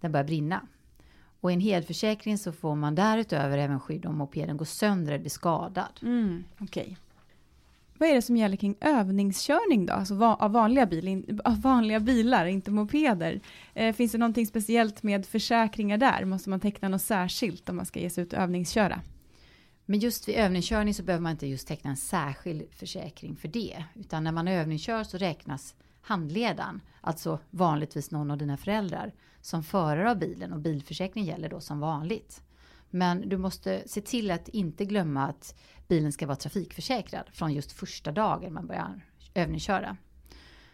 den 0.00 0.12
börjar 0.12 0.24
brinna. 0.24 0.60
Och 1.40 1.50
i 1.50 1.54
en 1.54 1.60
helförsäkring 1.60 2.38
så 2.38 2.52
får 2.52 2.74
man 2.74 2.94
därutöver 2.94 3.58
även 3.58 3.80
skydd 3.80 4.06
om 4.06 4.16
mopeden 4.18 4.56
går 4.56 4.64
sönder 4.64 5.12
eller 5.12 5.20
blir 5.20 5.30
skadad. 5.30 6.00
Mm, 6.02 6.44
Okej. 6.58 6.96
Vad 7.98 8.08
är 8.08 8.14
det 8.14 8.22
som 8.22 8.36
gäller 8.36 8.56
kring 8.56 8.76
övningskörning 8.80 9.86
då? 9.86 9.92
Alltså 9.92 10.14
va- 10.14 10.36
av, 10.40 10.52
vanliga 10.52 10.86
bil, 10.86 11.40
av 11.44 11.60
vanliga 11.60 12.00
bilar, 12.00 12.46
inte 12.46 12.70
mopeder. 12.70 13.40
Eh, 13.74 13.94
finns 13.94 14.12
det 14.12 14.18
någonting 14.18 14.46
speciellt 14.46 15.02
med 15.02 15.26
försäkringar 15.26 15.98
där? 15.98 16.24
Måste 16.24 16.50
man 16.50 16.60
teckna 16.60 16.88
något 16.88 17.02
särskilt 17.02 17.68
om 17.68 17.76
man 17.76 17.86
ska 17.86 18.00
ge 18.00 18.10
sig 18.10 18.24
ut 18.24 18.32
och 18.32 18.38
övningsköra? 18.38 19.00
Men 19.86 20.00
just 20.00 20.28
vid 20.28 20.34
övningskörning 20.34 20.94
så 20.94 21.02
behöver 21.02 21.22
man 21.22 21.32
inte 21.32 21.46
just 21.46 21.68
teckna 21.68 21.90
en 21.90 21.96
särskild 21.96 22.62
försäkring 22.70 23.36
för 23.36 23.48
det. 23.48 23.84
Utan 23.94 24.24
när 24.24 24.32
man 24.32 24.48
övningskör 24.48 25.04
så 25.04 25.18
räknas 25.18 25.74
handledaren, 26.00 26.80
alltså 27.00 27.38
vanligtvis 27.50 28.10
någon 28.10 28.30
av 28.30 28.38
dina 28.38 28.56
föräldrar, 28.56 29.12
som 29.40 29.62
förare 29.62 30.10
av 30.10 30.18
bilen 30.18 30.52
och 30.52 30.60
bilförsäkring 30.60 31.24
gäller 31.24 31.48
då 31.48 31.60
som 31.60 31.80
vanligt. 31.80 32.42
Men 32.90 33.28
du 33.28 33.36
måste 33.38 33.82
se 33.86 34.00
till 34.00 34.30
att 34.30 34.48
inte 34.48 34.84
glömma 34.84 35.26
att 35.26 35.54
bilen 35.88 36.12
ska 36.12 36.26
vara 36.26 36.36
trafikförsäkrad 36.36 37.30
från 37.32 37.52
just 37.52 37.72
första 37.72 38.12
dagen 38.12 38.52
man 38.52 38.66
börjar 38.66 39.00
övningsköra. 39.34 39.96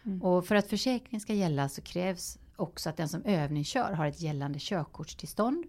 Mm. 0.03 0.21
Och 0.21 0.45
för 0.45 0.55
att 0.55 0.67
försäkringen 0.67 1.21
ska 1.21 1.33
gälla 1.33 1.69
så 1.69 1.81
krävs 1.81 2.37
också 2.55 2.89
att 2.89 2.97
den 2.97 3.09
som 3.09 3.23
övningskör 3.23 3.93
har 3.93 4.05
ett 4.05 4.21
gällande 4.21 4.59
körkortstillstånd 4.59 5.65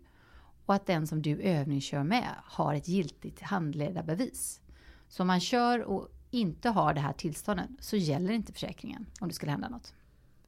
och 0.67 0.75
att 0.75 0.87
den 0.87 1.07
som 1.07 1.23
du 1.23 1.41
övningskör 1.41 2.03
med 2.03 2.35
har 2.45 2.75
ett 2.75 2.89
giltigt 2.89 3.41
handledarbevis. 3.41 4.61
Så 5.09 5.23
om 5.23 5.27
man 5.27 5.41
kör 5.41 5.83
och 5.83 6.09
inte 6.31 6.69
har 6.69 6.95
det 6.95 7.01
här 7.01 7.13
tillståndet 7.13 7.71
så 7.81 7.97
gäller 7.97 8.35
inte 8.35 8.53
försäkringen 8.53 9.07
om 9.21 9.29
det 9.29 9.35
skulle 9.35 9.53
hända 9.53 9.69
något. 9.69 9.95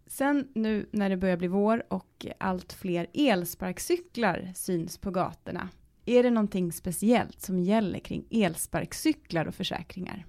Sen 0.06 0.48
nu 0.54 0.88
när 0.92 1.10
det 1.10 1.16
börjar 1.16 1.36
bli 1.36 1.48
vår 1.48 1.92
och 1.92 2.26
allt 2.38 2.72
fler 2.72 3.06
elsparkcyklar 3.14 4.52
syns 4.54 4.98
på 4.98 5.10
gatorna. 5.10 5.68
Är 6.06 6.22
det 6.22 6.30
någonting 6.30 6.72
speciellt 6.72 7.40
som 7.42 7.58
gäller 7.58 7.98
kring 7.98 8.26
elsparkcyklar 8.30 9.46
och 9.46 9.54
försäkringar? 9.54 10.26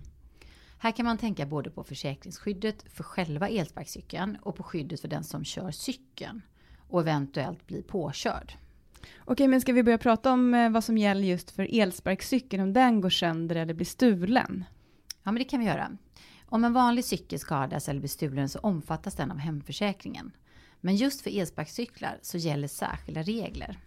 Här 0.78 0.92
kan 0.92 1.06
man 1.06 1.18
tänka 1.18 1.46
både 1.46 1.70
på 1.70 1.84
försäkringsskyddet 1.84 2.86
för 2.90 3.04
själva 3.04 3.50
elsparkcykeln 3.50 4.38
och 4.42 4.56
på 4.56 4.64
skyddet 4.64 5.02
för 5.02 5.08
den 5.08 5.24
som 5.24 5.44
kör 5.44 5.72
cykeln 5.72 6.42
och 6.90 7.02
eventuellt 7.02 7.68
blir 7.68 7.82
påkörd. 7.82 8.54
Okej, 9.26 9.48
men 9.48 9.62
ska 9.62 9.74
vi 9.74 9.84
börja 9.84 9.98
prata 9.98 10.32
om 10.32 10.54
eh, 10.54 10.70
vad 10.70 10.84
som 10.84 10.98
gäller 10.98 11.28
just 11.28 11.52
för 11.52 11.80
elsparkcykeln, 11.80 12.64
om 12.64 12.74
den 12.74 13.02
går 13.02 13.10
sönder 13.10 13.56
eller 13.56 13.74
blir 13.74 13.86
stulen? 13.86 14.66
Ja, 15.24 15.32
men 15.32 15.36
det 15.36 15.44
kan 15.44 15.60
vi 15.60 15.66
göra. 15.66 15.98
Om 16.46 16.64
en 16.64 16.74
vanlig 16.74 17.06
cykel 17.06 17.40
skadas 17.40 17.90
eller 17.90 18.00
blir 18.00 18.10
stulen 18.10 18.50
så 18.50 18.60
omfattas 18.60 19.16
den 19.16 19.32
av 19.32 19.38
hemförsäkringen. 19.38 20.32
Men 20.82 20.96
just 20.96 21.22
för 21.22 21.40
elsparkcyklar 21.40 22.20
så 22.22 22.38
gäller 22.38 22.68
särskilda 22.68 23.22
regler. 23.22 23.80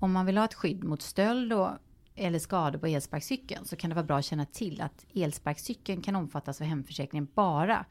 Om 0.00 0.12
man 0.12 0.26
vill 0.26 0.36
ha 0.36 0.44
ett 0.44 0.54
skydd 0.54 0.84
mot 0.84 1.02
stöld 1.02 1.52
och, 1.52 1.70
eller 2.14 2.38
skador 2.38 2.78
på 2.78 2.86
elsparkcykeln 2.86 3.64
så 3.64 3.76
kan 3.76 3.90
det 3.90 3.96
vara 3.96 4.06
bra 4.06 4.18
att 4.18 4.24
känna 4.24 4.46
till 4.46 4.80
att 4.80 5.06
elsparkcykeln 5.14 6.02
kan 6.02 6.16
omfattas 6.16 6.60
av 6.60 6.66
hemförsäkringen 6.66 7.28
bara 7.34 7.84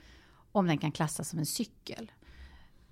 om 0.51 0.67
den 0.67 0.77
kan 0.77 0.91
klassas 0.91 1.29
som 1.29 1.39
en 1.39 1.45
cykel. 1.45 2.11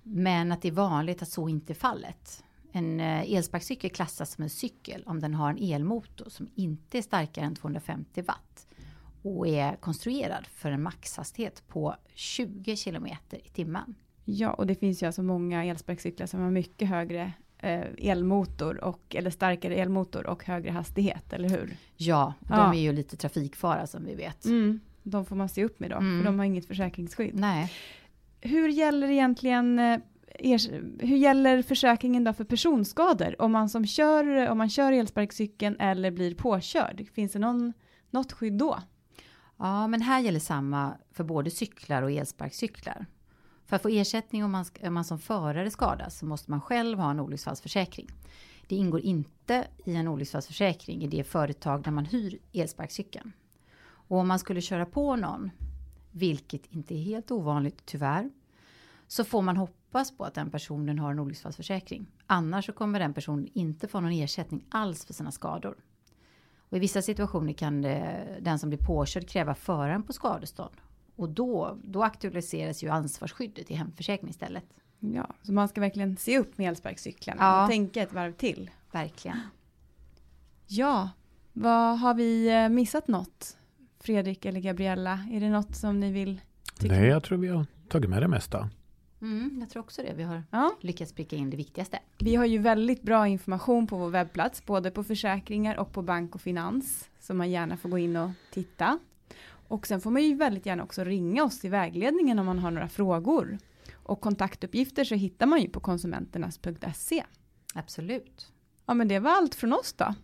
Men 0.02 0.52
att 0.52 0.62
det 0.62 0.68
är 0.68 0.72
vanligt 0.72 1.22
att 1.22 1.28
så 1.28 1.48
inte 1.48 1.72
är 1.72 1.74
fallet. 1.74 2.44
En 2.72 3.00
eh, 3.00 3.32
elsparkcykel 3.32 3.90
klassas 3.90 4.30
som 4.32 4.42
en 4.44 4.50
cykel 4.50 5.02
om 5.06 5.20
den 5.20 5.34
har 5.34 5.50
en 5.50 5.58
elmotor 5.58 6.28
som 6.28 6.48
inte 6.54 6.98
är 6.98 7.02
starkare 7.02 7.44
än 7.44 7.54
250 7.54 8.22
watt 8.22 8.66
och 9.22 9.48
är 9.48 9.76
konstruerad 9.76 10.46
för 10.46 10.70
en 10.70 10.82
maxhastighet 10.82 11.62
på 11.68 11.96
20 12.14 12.76
kilometer 12.76 13.46
i 13.46 13.48
timmen. 13.48 13.94
Ja, 14.24 14.50
och 14.52 14.66
det 14.66 14.74
finns 14.74 15.02
ju 15.02 15.06
alltså 15.06 15.22
många 15.22 15.64
elsparkcyklar 15.64 16.26
som 16.26 16.40
har 16.40 16.50
mycket 16.50 16.88
högre 16.88 17.32
eh, 17.58 17.80
elmotor 17.98 18.84
och, 18.84 19.16
eller 19.16 19.30
starkare 19.30 19.74
elmotor 19.76 20.26
och 20.26 20.44
högre 20.44 20.70
hastighet, 20.70 21.32
eller 21.32 21.48
hur? 21.48 21.76
Ja, 21.96 22.34
de 22.40 22.54
Ja. 22.54 22.74
är 22.74 22.80
ju 22.80 22.92
lite 22.92 23.16
trafikfara 23.16 23.86
som 23.86 24.04
vi 24.04 24.14
vet. 24.14 24.44
Mm, 24.44 24.80
de 25.02 25.24
får 25.24 25.36
man 25.36 25.48
se 25.48 25.64
upp 25.64 25.80
med 25.80 25.90
då, 25.90 25.96
Mm. 25.96 26.18
för 26.18 26.24
de 26.24 26.38
har 26.38 26.46
inget 26.46 26.66
försäkringsskydd. 26.66 27.34
Nej, 27.34 27.72
Hur 28.42 28.68
gäller 28.68 29.10
egentligen 29.10 29.78
eh, 29.78 29.98
hur 30.98 31.16
gäller 31.16 31.62
försäkringen 31.62 32.24
då 32.24 32.32
för 32.32 32.44
personskador? 32.44 33.42
Om 33.42 33.52
man 33.52 33.68
som 33.68 33.86
kör, 33.86 34.48
om 34.48 34.58
man 34.58 34.70
kör 34.70 34.92
elsparkcykeln 34.92 35.76
eller 35.80 36.10
blir 36.10 36.34
påkörd, 36.34 37.06
finns 37.14 37.32
det 37.32 37.38
någon, 37.38 37.72
något 38.10 38.32
skydd 38.32 38.52
då? 38.52 38.78
ja, 39.60 39.86
men 39.86 40.02
här 40.02 40.20
gäller 40.20 40.40
samma 40.40 40.96
för 41.12 41.24
både 41.24 41.50
cyklar 41.50 42.02
och 42.02 42.10
elsparkcyklar. 42.10 43.06
För 43.66 43.76
att 43.76 43.82
få 43.82 43.88
ersättning 43.88 44.44
om 44.44 44.50
man, 44.50 44.64
om 44.82 44.94
man 44.94 45.04
som 45.04 45.18
förare 45.18 45.70
skadas 45.70 46.18
så 46.18 46.26
måste 46.26 46.50
man 46.50 46.60
själv 46.60 46.98
ha 46.98 47.10
en 47.10 47.20
olycksfallsförsäkring. 47.20 48.08
Det 48.68 48.76
ingår 48.76 49.00
inte 49.00 49.66
i 49.84 49.94
en 49.94 50.08
olycksfallsförsäkring 50.08 51.02
i 51.02 51.06
det 51.06 51.24
företag 51.24 51.82
där 51.82 51.90
man 51.90 52.04
hyr 52.04 52.38
elsparkcykeln. 52.52 53.32
Och 53.82 54.18
om 54.18 54.28
man 54.28 54.38
skulle 54.38 54.60
köra 54.60 54.86
på 54.86 55.16
någon, 55.16 55.50
vilket 56.10 56.66
inte 56.66 56.94
är 56.94 57.02
helt 57.02 57.30
ovanligt 57.30 57.82
tyvärr, 57.84 58.30
så 59.10 59.24
får 59.24 59.42
man 59.42 59.56
hoppas 59.56 60.16
på 60.16 60.24
att 60.24 60.34
den 60.34 60.50
personen 60.50 60.98
har 60.98 61.10
en 61.10 61.18
olycksfallsförsäkring. 61.18 62.06
Annars 62.26 62.66
så 62.66 62.72
kommer 62.72 62.98
den 62.98 63.14
personen 63.14 63.48
inte 63.54 63.88
få 63.88 64.00
någon 64.00 64.12
ersättning 64.12 64.64
alls 64.70 65.04
för 65.04 65.14
sina 65.14 65.30
skador. 65.30 65.74
Och 66.58 66.76
I 66.76 66.80
vissa 66.80 67.02
situationer 67.02 67.52
kan 67.52 67.82
det, 67.82 68.26
den 68.40 68.58
som 68.58 68.68
blir 68.68 68.78
påkörd 68.78 69.28
kräva 69.28 69.54
föraren 69.54 70.02
på 70.02 70.12
skadestånd. 70.12 70.74
Och 71.16 71.28
då, 71.28 71.78
då 71.84 72.02
aktualiseras 72.02 72.82
ju 72.82 72.88
ansvarsskyddet 72.88 73.70
i 73.70 73.74
hemförsäkring 73.74 74.30
istället. 74.30 74.64
Ja, 75.00 75.30
så 75.42 75.52
man 75.52 75.68
ska 75.68 75.80
verkligen 75.80 76.16
se 76.16 76.38
upp 76.38 76.58
med 76.58 76.68
elsparkcyklarna 76.68 77.42
Ja. 77.42 77.62
och 77.64 77.70
tänka 77.70 78.02
ett 78.02 78.12
varv 78.12 78.32
till. 78.32 78.70
Verkligen. 78.92 79.40
Ja, 80.66 81.10
vad 81.52 81.98
har 81.98 82.14
vi 82.14 82.48
eh, 82.62 82.68
missat 82.68 83.08
något? 83.08 83.56
Fredrik 84.00 84.44
eller 84.44 84.60
Gabriella, 84.60 85.18
är 85.32 85.40
det 85.40 85.50
något 85.50 85.76
som 85.76 86.00
ni 86.00 86.12
vill? 86.12 86.40
tycka? 86.78 86.94
Nej, 86.94 87.06
jag 87.08 87.22
tror 87.22 87.38
vi 87.38 87.48
har 87.48 87.66
tagit 87.88 88.10
med 88.10 88.22
det 88.22 88.28
mesta. 88.28 88.70
Mm, 89.22 89.56
jag 89.60 89.70
tror 89.70 89.82
också 89.82 90.02
det. 90.02 90.12
Vi 90.16 90.22
har 90.22 90.42
Ja, 90.50 90.76
lyckats 90.80 91.12
pricka 91.12 91.36
in 91.36 91.50
det 91.50 91.56
viktigaste. 91.56 91.98
vi 92.18 92.34
har 92.36 92.44
ju 92.44 92.58
väldigt 92.58 93.02
bra 93.02 93.28
information 93.28 93.86
på 93.86 93.96
vår 93.96 94.10
webbplats, 94.10 94.66
både 94.66 94.90
på 94.90 95.04
försäkringar 95.04 95.76
och 95.76 95.92
på 95.92 96.02
bank 96.02 96.34
och 96.34 96.40
finans, 96.40 97.08
så 97.20 97.34
man 97.34 97.50
gärna 97.50 97.76
får 97.76 97.88
gå 97.88 97.98
in 97.98 98.16
och 98.16 98.30
titta. 98.52 98.98
Och 99.68 99.86
sen 99.86 100.00
får 100.00 100.10
man 100.10 100.22
ju 100.22 100.34
väldigt 100.34 100.66
gärna 100.66 100.82
också 100.82 101.04
ringa 101.04 101.44
oss 101.44 101.64
i 101.64 101.68
vägledningen 101.68 102.38
om 102.38 102.46
man 102.46 102.58
har 102.58 102.70
några 102.70 102.88
frågor. 102.88 103.58
Och 103.92 104.20
kontaktuppgifter 104.20 105.04
så 105.04 105.14
hittar 105.14 105.46
man 105.46 105.60
ju 105.60 105.68
på 105.68 105.80
konsumenternas.se. 105.80 107.24
Absolut. 107.74 108.52
Ja, 108.86 108.94
men 108.94 109.08
det 109.08 109.18
var 109.18 109.30
allt 109.30 109.54
från 109.54 109.72
oss 109.72 109.92
då. 109.92 110.14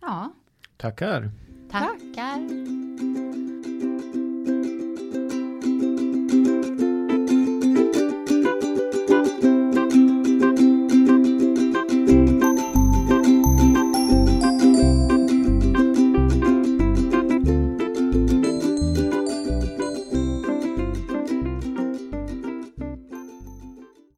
Ja, 0.00 0.32
Tackar! 0.76 1.30
tackar. 1.70 2.38